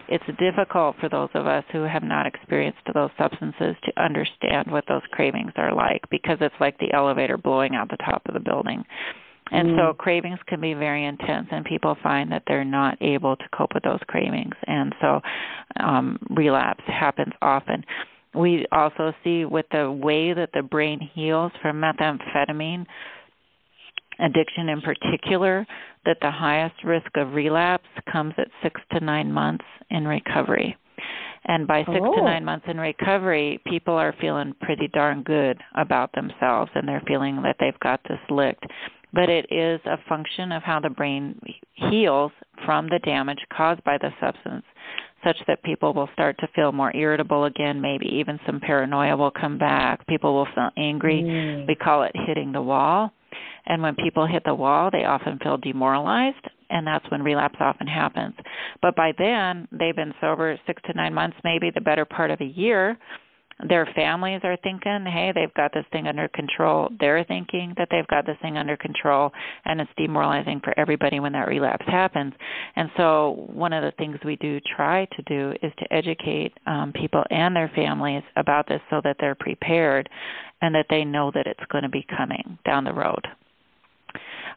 It's 0.10 0.24
difficult 0.39 0.95
for 1.01 1.10
those 1.10 1.30
of 1.34 1.47
us 1.47 1.66
who 1.72 1.84
have 1.84 2.03
not 2.03 2.26
experienced 2.26 2.80
those 2.93 3.10
substances 3.18 3.76
to 3.84 4.01
understand 4.01 4.72
what 4.72 4.86
those 4.88 5.01
cravings 5.12 5.51
are 5.58 5.76
like 5.76 6.01
because 6.10 6.38
it's 6.39 6.55
like 6.62 6.78
the 6.78 6.93
elevator 6.93 7.38
blowing 7.38 7.76
out 7.76 7.89
the 7.89 7.97
top 7.97 8.22
of 8.28 8.34
the 8.34 8.39
building. 8.39 8.86
And 9.51 9.70
mm. 9.70 9.78
so 9.78 9.93
cravings 9.93 10.39
can 10.47 10.60
be 10.60 10.74
very 10.74 11.05
intense, 11.05 11.47
and 11.51 11.64
people 11.64 11.97
find 12.03 12.32
that 12.32 12.43
they're 12.47 12.66
not 12.66 12.97
able 13.01 13.36
to 13.36 13.43
cope 13.55 13.74
with 13.74 13.84
those 13.84 13.99
cravings, 14.08 14.55
and 14.66 14.93
so 14.99 15.22
um, 15.80 16.20
relapse 16.32 16.84
happens 16.86 17.34
often. 17.41 17.84
We 18.38 18.65
also 18.71 19.13
see 19.23 19.45
with 19.45 19.65
the 19.71 19.91
way 19.91 20.33
that 20.33 20.51
the 20.53 20.61
brain 20.61 20.99
heals 21.13 21.51
from 21.61 21.81
methamphetamine 21.81 22.85
addiction 24.19 24.69
in 24.69 24.81
particular 24.81 25.65
that 26.05 26.17
the 26.21 26.31
highest 26.31 26.83
risk 26.83 27.09
of 27.15 27.33
relapse 27.33 27.88
comes 28.11 28.33
at 28.38 28.47
six 28.63 28.79
to 28.91 28.99
nine 28.99 29.31
months 29.31 29.65
in 29.89 30.07
recovery. 30.07 30.75
And 31.45 31.67
by 31.67 31.83
six 31.85 31.99
oh. 32.01 32.15
to 32.15 32.23
nine 32.23 32.43
months 32.43 32.65
in 32.67 32.79
recovery, 32.79 33.61
people 33.67 33.93
are 33.93 34.15
feeling 34.19 34.53
pretty 34.61 34.89
darn 34.89 35.23
good 35.23 35.61
about 35.75 36.11
themselves 36.13 36.71
and 36.75 36.88
they're 36.88 37.03
feeling 37.07 37.41
that 37.43 37.55
they've 37.59 37.79
got 37.79 38.01
this 38.03 38.19
licked. 38.29 38.65
But 39.13 39.29
it 39.29 39.45
is 39.51 39.79
a 39.85 39.97
function 40.09 40.51
of 40.51 40.63
how 40.63 40.79
the 40.79 40.89
brain 40.89 41.39
heals 41.73 42.31
from 42.65 42.89
the 42.89 42.99
damage 42.99 43.39
caused 43.55 43.83
by 43.83 43.97
the 43.97 44.11
substance, 44.19 44.65
such 45.24 45.38
that 45.47 45.63
people 45.63 45.93
will 45.93 46.09
start 46.13 46.38
to 46.39 46.47
feel 46.55 46.72
more 46.72 46.95
irritable 46.95 47.45
again, 47.45 47.82
maybe 47.82 48.07
even 48.07 48.39
some 48.45 48.59
paranoia 48.59 49.18
will 49.18 49.32
come 49.32 49.57
back. 49.57 50.05
People 50.07 50.34
will 50.34 50.47
feel 50.53 50.70
angry. 50.78 51.24
Mm. 51.24 51.68
We 51.68 51.76
call 51.76 52.03
it 52.03 52.11
hitting 52.28 52.51
the 52.51 52.61
wall. 52.61 53.11
And 53.65 53.82
when 53.82 53.95
people 53.95 54.26
hit 54.26 54.43
the 54.45 54.55
wall, 54.55 54.89
they 54.91 55.03
often 55.03 55.39
feel 55.39 55.57
demoralized, 55.57 56.45
and 56.70 56.88
that's 56.88 57.09
when 57.11 57.22
relapse 57.22 57.57
often 57.59 57.86
happens. 57.86 58.36
But 58.82 58.95
by 58.95 59.11
then, 59.18 59.68
they've 59.72 59.95
been 59.95 60.13
sober 60.22 60.57
six 60.65 60.82
to 60.86 60.93
nine 60.93 61.13
months, 61.13 61.38
maybe 61.43 61.70
the 61.74 61.82
better 61.82 62.05
part 62.05 62.32
of 62.32 62.39
a 62.39 62.45
year. 62.45 62.97
Their 63.68 63.88
families 63.95 64.41
are 64.43 64.58
thinking, 64.58 65.05
hey, 65.08 65.32
they've 65.34 65.53
got 65.55 65.74
this 65.74 65.86
thing 65.91 66.08
under 66.08 66.28
control. 66.28 66.89
They're 66.99 67.24
thinking 67.24 67.74
that 67.78 67.88
they've 67.89 68.08
got 68.08 68.26
this 68.26 68.38
thing 68.41 68.58
under 68.58 68.78
control, 68.78 69.32
and 69.66 69.82
it's 69.82 69.89
demoralizing 69.97 70.62
for 70.64 70.78
everybody 70.78 71.20
when 71.20 71.34
that 71.34 71.47
relapse 71.47 71.86
happens. 71.88 72.34
And 72.76 72.89
so, 72.97 73.47
one 73.47 73.74
of 73.74 73.84
the 73.84 73.93
things 73.97 74.18
we 74.24 74.36
do 74.36 74.60
try 74.76 75.05
to 75.05 75.22
do 75.24 75.53
is 75.64 75.74
to 75.80 75.93
educate 75.93 76.53
um, 76.68 76.93
people 76.93 77.24
and 77.32 77.55
their 77.55 77.72
families 77.76 78.24
about 78.36 78.68
this 78.68 78.82
so 78.89 79.01
that 79.03 79.18
they're 79.20 79.36
prepared 79.36 80.08
and 80.62 80.76
that 80.76 80.86
they 80.89 81.03
know 81.03 81.32
that 81.34 81.47
it's 81.47 81.72
going 81.72 81.84
to 81.84 81.89
be 81.89 82.05
coming 82.16 82.60
down 82.66 82.84
the 82.84 82.93
road. 82.93 83.28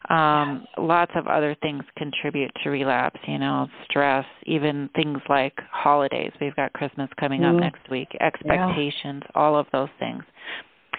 Um, 0.09 0.65
lots 0.77 1.11
of 1.15 1.27
other 1.27 1.55
things 1.61 1.83
contribute 1.95 2.51
to 2.63 2.69
relapse, 2.69 3.19
you 3.27 3.37
know, 3.37 3.67
stress, 3.85 4.25
even 4.45 4.89
things 4.95 5.19
like 5.29 5.53
holidays. 5.71 6.31
We've 6.41 6.55
got 6.55 6.73
Christmas 6.73 7.09
coming 7.19 7.41
mm. 7.41 7.53
up 7.53 7.61
next 7.61 7.89
week, 7.89 8.09
expectations, 8.19 9.21
yeah. 9.23 9.31
all 9.35 9.55
of 9.55 9.67
those 9.71 9.89
things. 9.99 10.23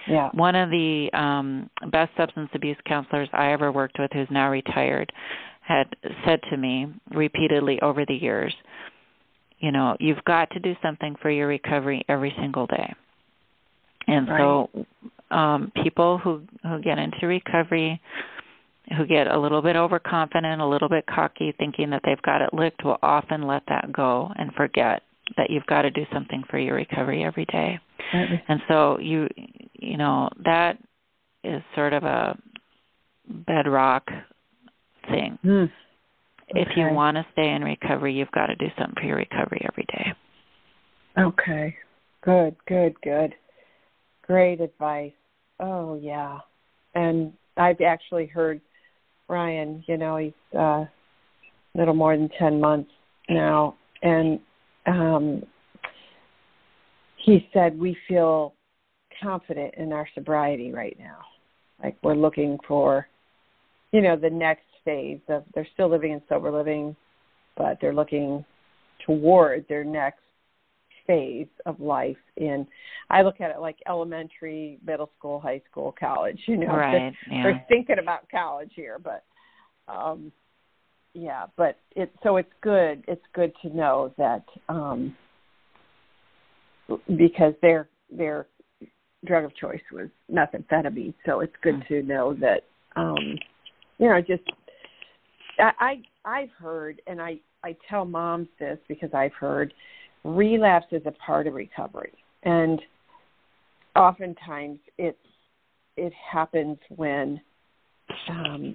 Yeah. 0.07 0.29
One 0.33 0.55
of 0.55 0.69
the 0.69 1.09
um, 1.13 1.69
best 1.91 2.11
substance 2.17 2.49
abuse 2.53 2.77
counselors 2.85 3.29
I 3.33 3.51
ever 3.51 3.71
worked 3.71 3.97
with, 3.99 4.09
who's 4.13 4.27
now 4.31 4.49
retired, 4.49 5.11
had 5.61 5.87
said 6.25 6.39
to 6.49 6.57
me 6.57 6.87
repeatedly 7.11 7.81
over 7.81 8.05
the 8.05 8.15
years, 8.15 8.53
you 9.59 9.71
know, 9.71 9.95
you've 9.99 10.23
got 10.25 10.49
to 10.51 10.59
do 10.59 10.75
something 10.81 11.15
for 11.21 11.29
your 11.29 11.47
recovery 11.47 12.03
every 12.09 12.33
single 12.37 12.67
day. 12.67 12.93
And 14.07 14.27
right. 14.27 14.39
so 14.39 14.85
um 15.31 15.71
people 15.81 16.17
who 16.17 16.41
who 16.63 16.81
get 16.81 16.99
into 16.99 17.27
recovery 17.27 18.01
who 18.97 19.05
get 19.05 19.27
a 19.27 19.39
little 19.39 19.61
bit 19.61 19.75
overconfident, 19.75 20.61
a 20.61 20.67
little 20.67 20.89
bit 20.89 21.05
cocky, 21.05 21.53
thinking 21.57 21.89
that 21.91 22.01
they've 22.03 22.21
got 22.21 22.41
it 22.41 22.53
licked, 22.53 22.83
will 22.83 22.97
often 23.01 23.47
let 23.47 23.63
that 23.67 23.91
go 23.91 24.31
and 24.35 24.53
forget 24.53 25.01
that 25.37 25.49
you've 25.49 25.65
got 25.67 25.83
to 25.83 25.91
do 25.91 26.03
something 26.13 26.43
for 26.49 26.59
your 26.59 26.75
recovery 26.75 27.23
every 27.23 27.45
day. 27.45 27.79
Mm-hmm. 28.13 28.35
And 28.47 28.61
so 28.67 28.99
you 28.99 29.27
you 29.73 29.97
know, 29.97 30.29
that 30.45 30.77
is 31.43 31.61
sort 31.75 31.93
of 31.93 32.03
a 32.03 32.37
bedrock 33.27 34.07
thing. 35.09 35.37
Mm. 35.43 35.63
Okay. 35.63 36.61
If 36.61 36.67
you 36.75 36.89
want 36.89 37.17
to 37.17 37.25
stay 37.33 37.49
in 37.49 37.63
recovery, 37.63 38.13
you've 38.13 38.31
got 38.31 38.47
to 38.47 38.55
do 38.55 38.67
something 38.77 38.95
for 38.95 39.07
your 39.07 39.17
recovery 39.17 39.65
every 39.69 39.85
day. 39.85 40.13
Okay. 41.17 41.75
Good, 42.21 42.55
good, 42.67 42.93
good. 43.01 43.33
Great 44.23 44.61
advice. 44.61 45.11
Oh 45.59 45.95
yeah. 46.01 46.39
And 46.95 47.33
I've 47.57 47.81
actually 47.81 48.27
heard 48.27 48.61
Ryan, 49.27 49.83
you 49.87 49.97
know, 49.97 50.17
he's 50.17 50.33
uh, 50.55 50.85
a 50.85 50.89
little 51.75 51.93
more 51.93 52.15
than 52.15 52.29
10 52.39 52.59
months 52.59 52.91
now. 53.29 53.75
And 54.01 54.39
um, 54.85 55.43
he 57.17 57.47
said, 57.53 57.77
We 57.77 57.97
feel 58.07 58.53
confident 59.21 59.75
in 59.77 59.93
our 59.93 60.07
sobriety 60.13 60.71
right 60.71 60.97
now. 60.99 61.19
Like 61.81 61.97
we're 62.03 62.15
looking 62.15 62.57
for, 62.67 63.07
you 63.91 64.01
know, 64.01 64.15
the 64.15 64.29
next 64.29 64.65
phase 64.85 65.19
of 65.29 65.43
they're 65.53 65.67
still 65.73 65.89
living 65.89 66.11
in 66.11 66.21
sober 66.27 66.51
living, 66.51 66.95
but 67.57 67.77
they're 67.81 67.93
looking 67.93 68.43
toward 69.05 69.65
their 69.67 69.83
next 69.83 70.19
phase 71.05 71.47
of 71.65 71.79
life 71.79 72.17
in 72.37 72.65
I 73.09 73.21
look 73.21 73.41
at 73.41 73.51
it 73.51 73.59
like 73.59 73.77
elementary, 73.87 74.79
middle 74.85 75.11
school, 75.17 75.39
high 75.39 75.61
school, 75.69 75.93
college, 75.99 76.39
you 76.47 76.57
know. 76.57 76.67
Right. 76.67 77.13
Yeah. 77.29 77.43
We're 77.43 77.65
thinking 77.67 77.97
about 77.99 78.29
college 78.29 78.71
here, 78.75 78.99
but 78.99 79.23
um 79.91 80.31
yeah, 81.13 81.45
but 81.57 81.77
it 81.95 82.11
so 82.23 82.37
it's 82.37 82.53
good 82.61 83.03
it's 83.07 83.25
good 83.33 83.53
to 83.61 83.69
know 83.69 84.13
that 84.17 84.43
um 84.69 85.15
because 87.17 87.53
their 87.61 87.89
their 88.11 88.47
drug 89.25 89.45
of 89.45 89.55
choice 89.55 89.81
was 89.91 90.09
methamphetamine, 90.31 91.13
so 91.25 91.39
it's 91.39 91.53
good 91.61 91.75
mm-hmm. 91.75 91.93
to 91.93 92.03
know 92.03 92.33
that 92.33 92.63
um 92.95 93.37
you 93.97 94.09
know, 94.09 94.19
just 94.21 94.43
I, 95.59 95.71
I 95.79 96.01
I've 96.25 96.51
heard 96.51 97.01
and 97.07 97.21
I 97.21 97.39
I 97.63 97.75
tell 97.89 98.05
moms 98.05 98.47
this 98.59 98.77
because 98.87 99.09
I've 99.13 99.33
heard 99.33 99.73
relapse 100.23 100.87
is 100.91 101.01
a 101.05 101.11
part 101.11 101.47
of 101.47 101.53
recovery 101.53 102.13
and 102.43 102.81
oftentimes 103.95 104.79
it's 104.97 105.17
it 105.97 106.13
happens 106.31 106.77
when 106.95 107.39
um 108.29 108.73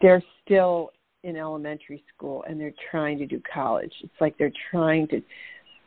they're 0.00 0.22
still 0.44 0.90
in 1.24 1.36
elementary 1.36 2.04
school 2.14 2.44
and 2.48 2.60
they're 2.60 2.74
trying 2.90 3.18
to 3.18 3.26
do 3.26 3.40
college 3.52 3.92
it's 4.02 4.20
like 4.20 4.36
they're 4.38 4.52
trying 4.70 5.08
to 5.08 5.20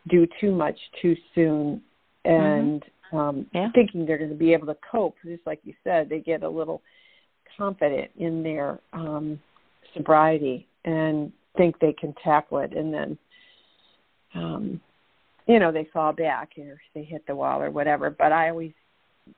do 0.10 0.28
too 0.40 0.52
much 0.52 0.78
too 1.02 1.16
soon 1.34 1.82
and 2.26 2.82
mm-hmm. 2.82 3.18
um 3.18 3.46
yeah. 3.54 3.70
thinking 3.74 4.06
they're 4.06 4.18
going 4.18 4.30
to 4.30 4.36
be 4.36 4.54
able 4.54 4.68
to 4.68 4.78
cope 4.90 5.16
just 5.26 5.46
like 5.46 5.60
you 5.64 5.74
said 5.84 6.10
they 6.10 6.20
get 6.20 6.44
a 6.44 6.50
little 6.50 6.82
confident 7.58 8.12
in 8.18 8.44
their 8.44 8.80
um 8.94 9.40
sobriety 9.94 10.68
and 10.86 11.32
think 11.58 11.80
they 11.80 11.94
can 11.94 12.14
tackle 12.24 12.60
it 12.60 12.74
and 12.74 12.94
then 12.94 13.18
um 14.36 14.82
you 15.50 15.60
know 15.60 15.72
they 15.72 15.90
fall 15.92 16.14
back 16.14 16.52
or 16.58 16.80
they 16.94 17.04
hit 17.04 17.26
the 17.28 17.36
wall 17.36 17.62
or 17.62 17.72
whatever 17.72 18.10
but 18.12 18.32
i 18.32 18.50
always 18.50 18.72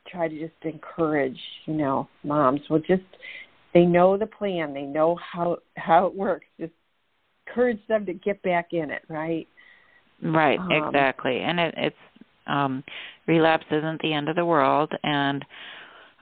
try 0.07 0.27
to 0.27 0.37
just 0.37 0.53
encourage 0.63 1.39
you 1.65 1.73
know 1.73 2.07
moms 2.23 2.59
well 2.69 2.81
just 2.85 3.01
they 3.73 3.85
know 3.85 4.17
the 4.17 4.27
plan 4.27 4.73
they 4.73 4.83
know 4.83 5.15
how 5.15 5.57
how 5.77 6.05
it 6.05 6.13
works 6.13 6.45
just 6.59 6.73
encourage 7.47 7.79
them 7.87 8.05
to 8.05 8.13
get 8.13 8.41
back 8.43 8.67
in 8.71 8.91
it 8.91 9.01
right? 9.07 9.47
Right 10.21 10.59
um, 10.59 10.71
exactly 10.71 11.39
and 11.39 11.59
it 11.59 11.73
it's 11.77 11.95
um 12.45 12.83
relapse 13.27 13.65
isn't 13.71 14.01
the 14.01 14.13
end 14.13 14.27
of 14.27 14.35
the 14.35 14.45
world 14.45 14.91
and 15.03 15.43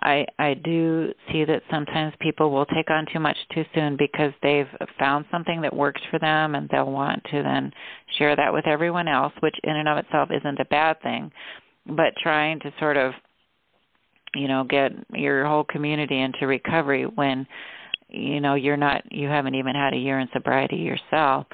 I 0.02 0.26
I 0.38 0.54
do 0.54 1.14
see 1.32 1.46
that 1.46 1.64
sometimes 1.70 2.14
people 2.20 2.52
will 2.52 2.66
take 2.66 2.90
on 2.90 3.06
too 3.12 3.20
much 3.20 3.38
too 3.54 3.66
soon 3.74 3.98
because 3.98 4.34
they've 4.42 4.70
found 4.98 5.26
something 5.32 5.62
that 5.62 5.76
works 5.76 6.02
for 6.10 6.20
them 6.20 6.56
and 6.56 6.70
they'll 6.70 6.92
want 6.92 7.24
to 7.32 7.44
then 7.44 7.72
share 8.18 8.36
that 8.36 8.54
with 8.54 8.66
everyone 8.68 9.08
else, 9.08 9.34
which 9.42 9.56
in 9.64 9.76
and 9.76 9.88
of 9.90 9.98
itself 9.98 10.30
isn't 10.32 10.60
a 10.60 10.66
bad 10.66 11.02
thing, 11.02 11.32
but 11.86 12.14
trying 12.22 12.60
to 12.62 12.74
sort 12.80 12.98
of 12.98 13.14
you 14.36 14.48
know 14.48 14.64
get 14.64 14.92
your 15.14 15.46
whole 15.46 15.64
community 15.64 16.20
into 16.22 16.48
recovery 16.48 17.04
when 17.04 17.48
you 18.10 18.40
know 18.40 18.56
you're 18.56 18.78
not 18.78 19.04
you 19.12 19.28
haven't 19.28 19.56
even 19.56 19.76
had 19.76 19.94
a 19.94 19.98
year 19.98 20.20
in 20.20 20.30
sobriety 20.34 20.78
yourself 20.78 21.48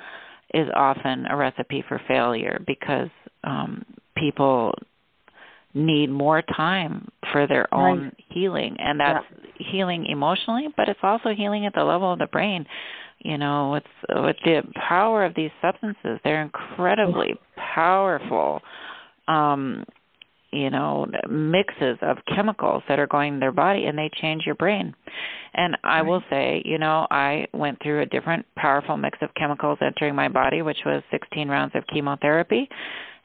is 0.54 0.68
often 0.76 1.26
a 1.28 1.36
recipe 1.36 1.84
for 1.88 2.02
failure 2.08 2.62
because 2.68 3.10
um 3.44 3.84
people 4.18 4.74
need 5.76 6.10
more 6.10 6.42
time 6.42 7.08
for 7.32 7.48
their 7.48 7.72
own 7.74 8.06
right. 8.06 8.24
healing 8.30 8.76
and 8.80 9.00
that's 9.00 9.26
yeah. 9.60 9.72
healing 9.72 10.06
emotionally 10.06 10.68
but 10.78 10.88
it's 10.88 11.00
also 11.04 11.30
healing 11.36 11.66
at 11.66 11.74
the 11.76 11.84
level 11.84 12.14
of 12.14 12.20
the 12.20 12.28
brain 12.28 12.66
you 13.20 13.38
know 13.38 13.72
with 13.72 13.84
with 14.24 14.38
the 14.46 14.62
power 14.88 15.26
of 15.26 15.36
these 15.36 15.52
substances 15.62 16.20
they're 16.24 16.42
incredibly 16.42 17.36
powerful 17.58 18.62
um 19.28 19.84
you 20.52 20.70
know 20.70 21.06
mixes 21.30 21.98
of 22.02 22.18
chemicals 22.34 22.82
that 22.88 22.98
are 22.98 23.08
going 23.08 23.34
in 23.34 23.40
their 23.40 23.52
body 23.52 23.86
and 23.86 23.98
they 23.98 24.10
change 24.22 24.44
your 24.46 24.56
brain 24.56 24.96
and 25.54 25.78
i 25.84 26.00
right. 26.00 26.08
will 26.08 26.22
say 26.30 26.62
you 26.64 26.78
know 26.78 27.06
i 27.12 27.46
went 27.54 27.78
through 27.84 28.02
a 28.02 28.06
different 28.06 28.46
powerful 28.56 28.96
mix 28.96 29.18
of 29.22 29.30
chemicals 29.36 29.78
entering 29.82 30.16
my 30.16 30.30
body 30.30 30.62
which 30.62 30.80
was 30.86 31.04
16 31.12 31.50
rounds 31.50 31.74
of 31.76 31.84
chemotherapy 31.88 32.70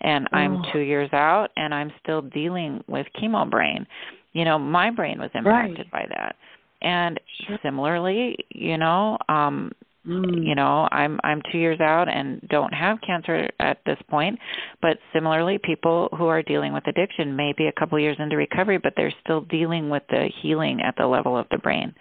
and 0.00 0.28
I'm 0.32 0.56
oh. 0.56 0.62
two 0.72 0.80
years 0.80 1.10
out 1.12 1.48
and 1.56 1.74
I'm 1.74 1.92
still 2.02 2.22
dealing 2.22 2.82
with 2.86 3.06
chemo 3.20 3.48
brain. 3.48 3.86
You 4.32 4.44
know, 4.44 4.58
my 4.58 4.90
brain 4.90 5.18
was 5.18 5.30
impacted 5.34 5.86
right. 5.92 6.08
by 6.08 6.14
that. 6.16 6.36
and 6.82 7.20
similarly 7.62 8.36
you 8.50 8.78
know 8.78 9.18
um 9.28 9.70
mm. 10.06 10.46
you 10.46 10.54
know 10.54 10.88
i'm 10.92 11.20
i'm 11.24 11.42
2 11.52 11.58
years 11.58 11.80
out 11.80 12.08
and 12.08 12.40
don't 12.48 12.72
have 12.72 12.98
cancer 13.06 13.48
at 13.58 13.78
this 13.86 13.98
point 14.08 14.38
but 14.80 14.98
similarly 15.12 15.58
people 15.62 16.08
who 16.16 16.26
are 16.26 16.42
dealing 16.42 16.72
with 16.72 16.86
addiction 16.86 17.36
may 17.36 17.52
be 17.56 17.66
a 17.66 17.72
couple 17.72 17.98
years 17.98 18.16
into 18.18 18.36
recovery 18.36 18.78
but 18.78 18.92
they're 18.96 19.14
still 19.22 19.42
dealing 19.42 19.90
with 19.90 20.02
the 20.10 20.30
healing 20.42 20.80
at 20.80 20.94
the 20.96 21.06
level 21.06 21.36
of 21.36 21.46
the 21.50 21.58
brain 21.58 21.94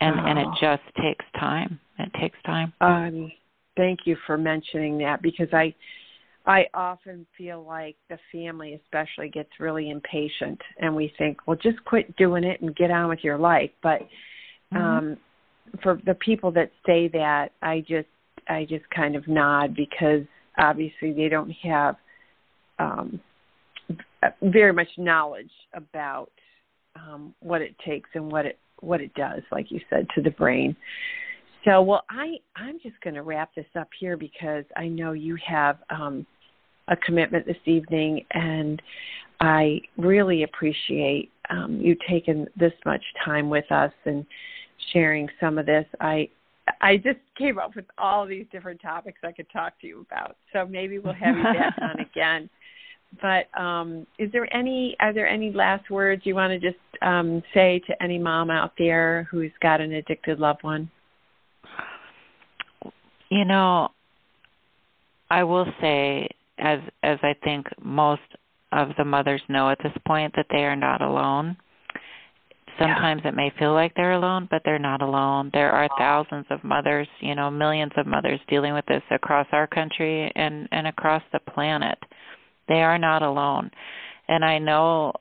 and 0.00 0.18
oh. 0.18 0.26
and 0.26 0.38
it 0.38 0.48
just 0.60 0.82
takes 1.02 1.24
time 1.38 1.78
it 1.98 2.10
takes 2.20 2.38
time 2.44 2.72
um 2.80 3.30
thank 3.76 4.00
you 4.04 4.16
for 4.26 4.38
mentioning 4.38 4.98
that 4.98 5.20
because 5.20 5.48
i 5.52 5.74
I 6.46 6.64
often 6.72 7.26
feel 7.36 7.64
like 7.64 7.96
the 8.08 8.18
family, 8.32 8.80
especially, 8.82 9.28
gets 9.28 9.50
really 9.58 9.90
impatient, 9.90 10.60
and 10.78 10.94
we 10.94 11.12
think, 11.18 11.46
"Well, 11.46 11.56
just 11.62 11.84
quit 11.84 12.16
doing 12.16 12.44
it 12.44 12.60
and 12.60 12.74
get 12.74 12.90
on 12.90 13.08
with 13.08 13.22
your 13.22 13.38
life." 13.38 13.70
But 13.82 14.00
mm-hmm. 14.72 14.76
um, 14.76 15.16
for 15.82 16.00
the 16.06 16.14
people 16.14 16.50
that 16.52 16.70
say 16.86 17.08
that, 17.08 17.50
I 17.62 17.80
just, 17.80 18.08
I 18.48 18.66
just 18.68 18.88
kind 18.90 19.16
of 19.16 19.28
nod 19.28 19.76
because 19.76 20.22
obviously 20.58 21.12
they 21.12 21.28
don't 21.28 21.52
have 21.62 21.96
um, 22.78 23.20
very 24.42 24.72
much 24.72 24.88
knowledge 24.96 25.52
about 25.74 26.30
um, 26.96 27.34
what 27.40 27.62
it 27.62 27.74
takes 27.86 28.10
and 28.14 28.30
what 28.30 28.46
it 28.46 28.58
what 28.80 29.00
it 29.02 29.12
does, 29.14 29.42
like 29.52 29.70
you 29.70 29.80
said, 29.90 30.06
to 30.14 30.22
the 30.22 30.30
brain. 30.30 30.74
So, 31.64 31.82
well, 31.82 32.04
I 32.08 32.36
I'm 32.56 32.78
just 32.82 33.00
going 33.02 33.14
to 33.14 33.22
wrap 33.22 33.54
this 33.54 33.66
up 33.78 33.88
here 33.98 34.16
because 34.16 34.64
I 34.76 34.88
know 34.88 35.12
you 35.12 35.36
have 35.46 35.78
um, 35.90 36.26
a 36.88 36.96
commitment 36.96 37.46
this 37.46 37.56
evening, 37.66 38.24
and 38.32 38.80
I 39.40 39.80
really 39.96 40.44
appreciate 40.44 41.30
um, 41.50 41.78
you 41.80 41.96
taking 42.08 42.46
this 42.58 42.72
much 42.86 43.02
time 43.24 43.50
with 43.50 43.70
us 43.70 43.92
and 44.04 44.24
sharing 44.92 45.28
some 45.38 45.58
of 45.58 45.66
this. 45.66 45.84
I 46.00 46.28
I 46.80 46.96
just 46.96 47.18
came 47.36 47.58
up 47.58 47.76
with 47.76 47.86
all 47.98 48.26
these 48.26 48.46
different 48.52 48.80
topics 48.80 49.18
I 49.22 49.32
could 49.32 49.50
talk 49.52 49.78
to 49.80 49.86
you 49.86 50.06
about. 50.10 50.36
So 50.52 50.66
maybe 50.66 50.98
we'll 50.98 51.14
have 51.14 51.36
you 51.36 51.42
back 51.42 51.74
on 51.82 52.00
again. 52.12 52.48
But 53.20 53.60
um, 53.60 54.06
is 54.18 54.30
there 54.32 54.52
any 54.54 54.96
are 55.00 55.12
there 55.12 55.28
any 55.28 55.52
last 55.52 55.90
words 55.90 56.22
you 56.24 56.34
want 56.34 56.52
to 56.52 56.58
just 56.58 56.80
um, 57.02 57.42
say 57.52 57.80
to 57.86 58.02
any 58.02 58.18
mom 58.18 58.50
out 58.50 58.72
there 58.78 59.28
who's 59.30 59.52
got 59.60 59.80
an 59.80 59.92
addicted 59.92 60.38
loved 60.38 60.62
one? 60.62 60.90
You 63.30 63.44
know, 63.44 63.90
I 65.30 65.44
will 65.44 65.66
say, 65.80 66.28
as 66.58 66.80
as 67.02 67.18
I 67.22 67.34
think 67.44 67.66
most 67.80 68.22
of 68.72 68.90
the 68.98 69.04
mothers 69.04 69.42
know 69.48 69.70
at 69.70 69.78
this 69.82 69.96
point, 70.06 70.34
that 70.36 70.46
they 70.50 70.64
are 70.64 70.76
not 70.76 71.00
alone. 71.00 71.56
Sometimes 72.78 73.22
yeah. 73.24 73.30
it 73.30 73.34
may 73.34 73.52
feel 73.58 73.72
like 73.72 73.94
they're 73.94 74.12
alone, 74.12 74.48
but 74.50 74.62
they're 74.64 74.78
not 74.78 75.02
alone. 75.02 75.50
There 75.52 75.70
are 75.70 75.88
thousands 75.98 76.46
of 76.50 76.64
mothers, 76.64 77.08
you 77.20 77.34
know, 77.34 77.50
millions 77.50 77.92
of 77.96 78.06
mothers 78.06 78.40
dealing 78.48 78.74
with 78.74 78.86
this 78.86 79.02
across 79.10 79.46
our 79.52 79.66
country 79.66 80.32
and 80.34 80.68
and 80.72 80.86
across 80.86 81.22
the 81.32 81.40
planet. 81.40 81.98
They 82.68 82.82
are 82.82 82.98
not 82.98 83.22
alone. 83.22 83.70
And 84.28 84.44
I 84.44 84.58
know 84.58 85.12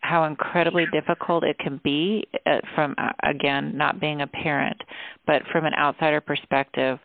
how 0.00 0.24
incredibly 0.24 0.86
difficult 0.92 1.44
it 1.44 1.58
can 1.58 1.80
be 1.84 2.26
uh, 2.46 2.58
from 2.74 2.94
uh, 2.98 3.10
again 3.22 3.76
not 3.76 4.00
being 4.00 4.22
a 4.22 4.26
parent 4.26 4.80
but 5.26 5.42
from 5.52 5.64
an 5.64 5.74
outsider 5.78 6.20
perspective 6.20 6.98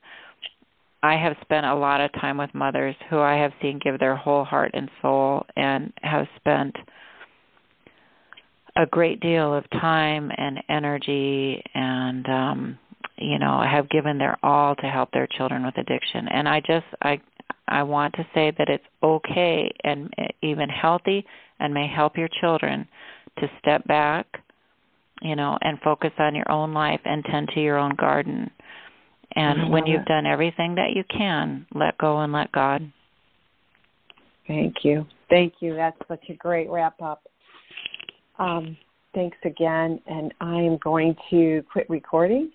i 1.03 1.15
have 1.15 1.35
spent 1.41 1.65
a 1.65 1.75
lot 1.75 2.01
of 2.01 2.11
time 2.13 2.37
with 2.37 2.53
mothers 2.53 2.95
who 3.09 3.19
i 3.19 3.35
have 3.35 3.51
seen 3.61 3.79
give 3.83 3.99
their 3.99 4.15
whole 4.15 4.43
heart 4.43 4.71
and 4.73 4.89
soul 5.01 5.45
and 5.55 5.91
have 6.01 6.27
spent 6.37 6.75
a 8.77 8.85
great 8.85 9.19
deal 9.19 9.53
of 9.53 9.69
time 9.71 10.31
and 10.37 10.61
energy 10.69 11.61
and 11.73 12.27
um 12.27 12.79
you 13.17 13.39
know 13.39 13.61
have 13.61 13.89
given 13.89 14.17
their 14.17 14.37
all 14.43 14.75
to 14.75 14.87
help 14.87 15.11
their 15.11 15.27
children 15.27 15.65
with 15.65 15.77
addiction. 15.77 16.27
And 16.27 16.47
i 16.47 16.59
just 16.59 16.85
i 17.01 17.19
i 17.67 17.83
want 17.83 18.13
to 18.13 18.25
say 18.33 18.51
that 18.57 18.69
it's 18.69 18.85
okay 19.03 19.71
and 19.83 20.13
even 20.41 20.69
healthy 20.69 21.25
and 21.59 21.73
may 21.73 21.87
help 21.87 22.17
your 22.17 22.29
children 22.41 22.87
to 23.39 23.47
step 23.59 23.85
back, 23.87 24.27
you 25.21 25.35
know, 25.35 25.57
and 25.61 25.79
focus 25.81 26.11
on 26.19 26.35
your 26.35 26.49
own 26.51 26.73
life 26.73 27.01
and 27.05 27.23
tend 27.25 27.49
to 27.53 27.61
your 27.61 27.77
own 27.77 27.95
garden. 27.95 28.49
And 29.35 29.69
when 29.69 29.85
you've 29.85 30.05
done 30.05 30.25
everything 30.25 30.75
that 30.75 30.91
you 30.95 31.03
can, 31.09 31.65
let 31.73 31.97
go 31.97 32.19
and 32.19 32.31
let 32.31 32.51
God. 32.53 32.89
Thank 34.47 34.75
you. 34.83 35.05
Thank 35.29 35.55
you. 35.59 35.75
That's 35.75 35.97
such 36.07 36.23
a 36.29 36.33
great 36.35 36.69
wrap 36.69 37.01
up. 37.01 37.23
Um, 38.39 38.77
thanks 39.13 39.37
again. 39.43 39.99
And 40.07 40.33
I 40.39 40.55
am 40.55 40.77
going 40.77 41.15
to 41.31 41.63
quit 41.71 41.89
recording 41.89 42.51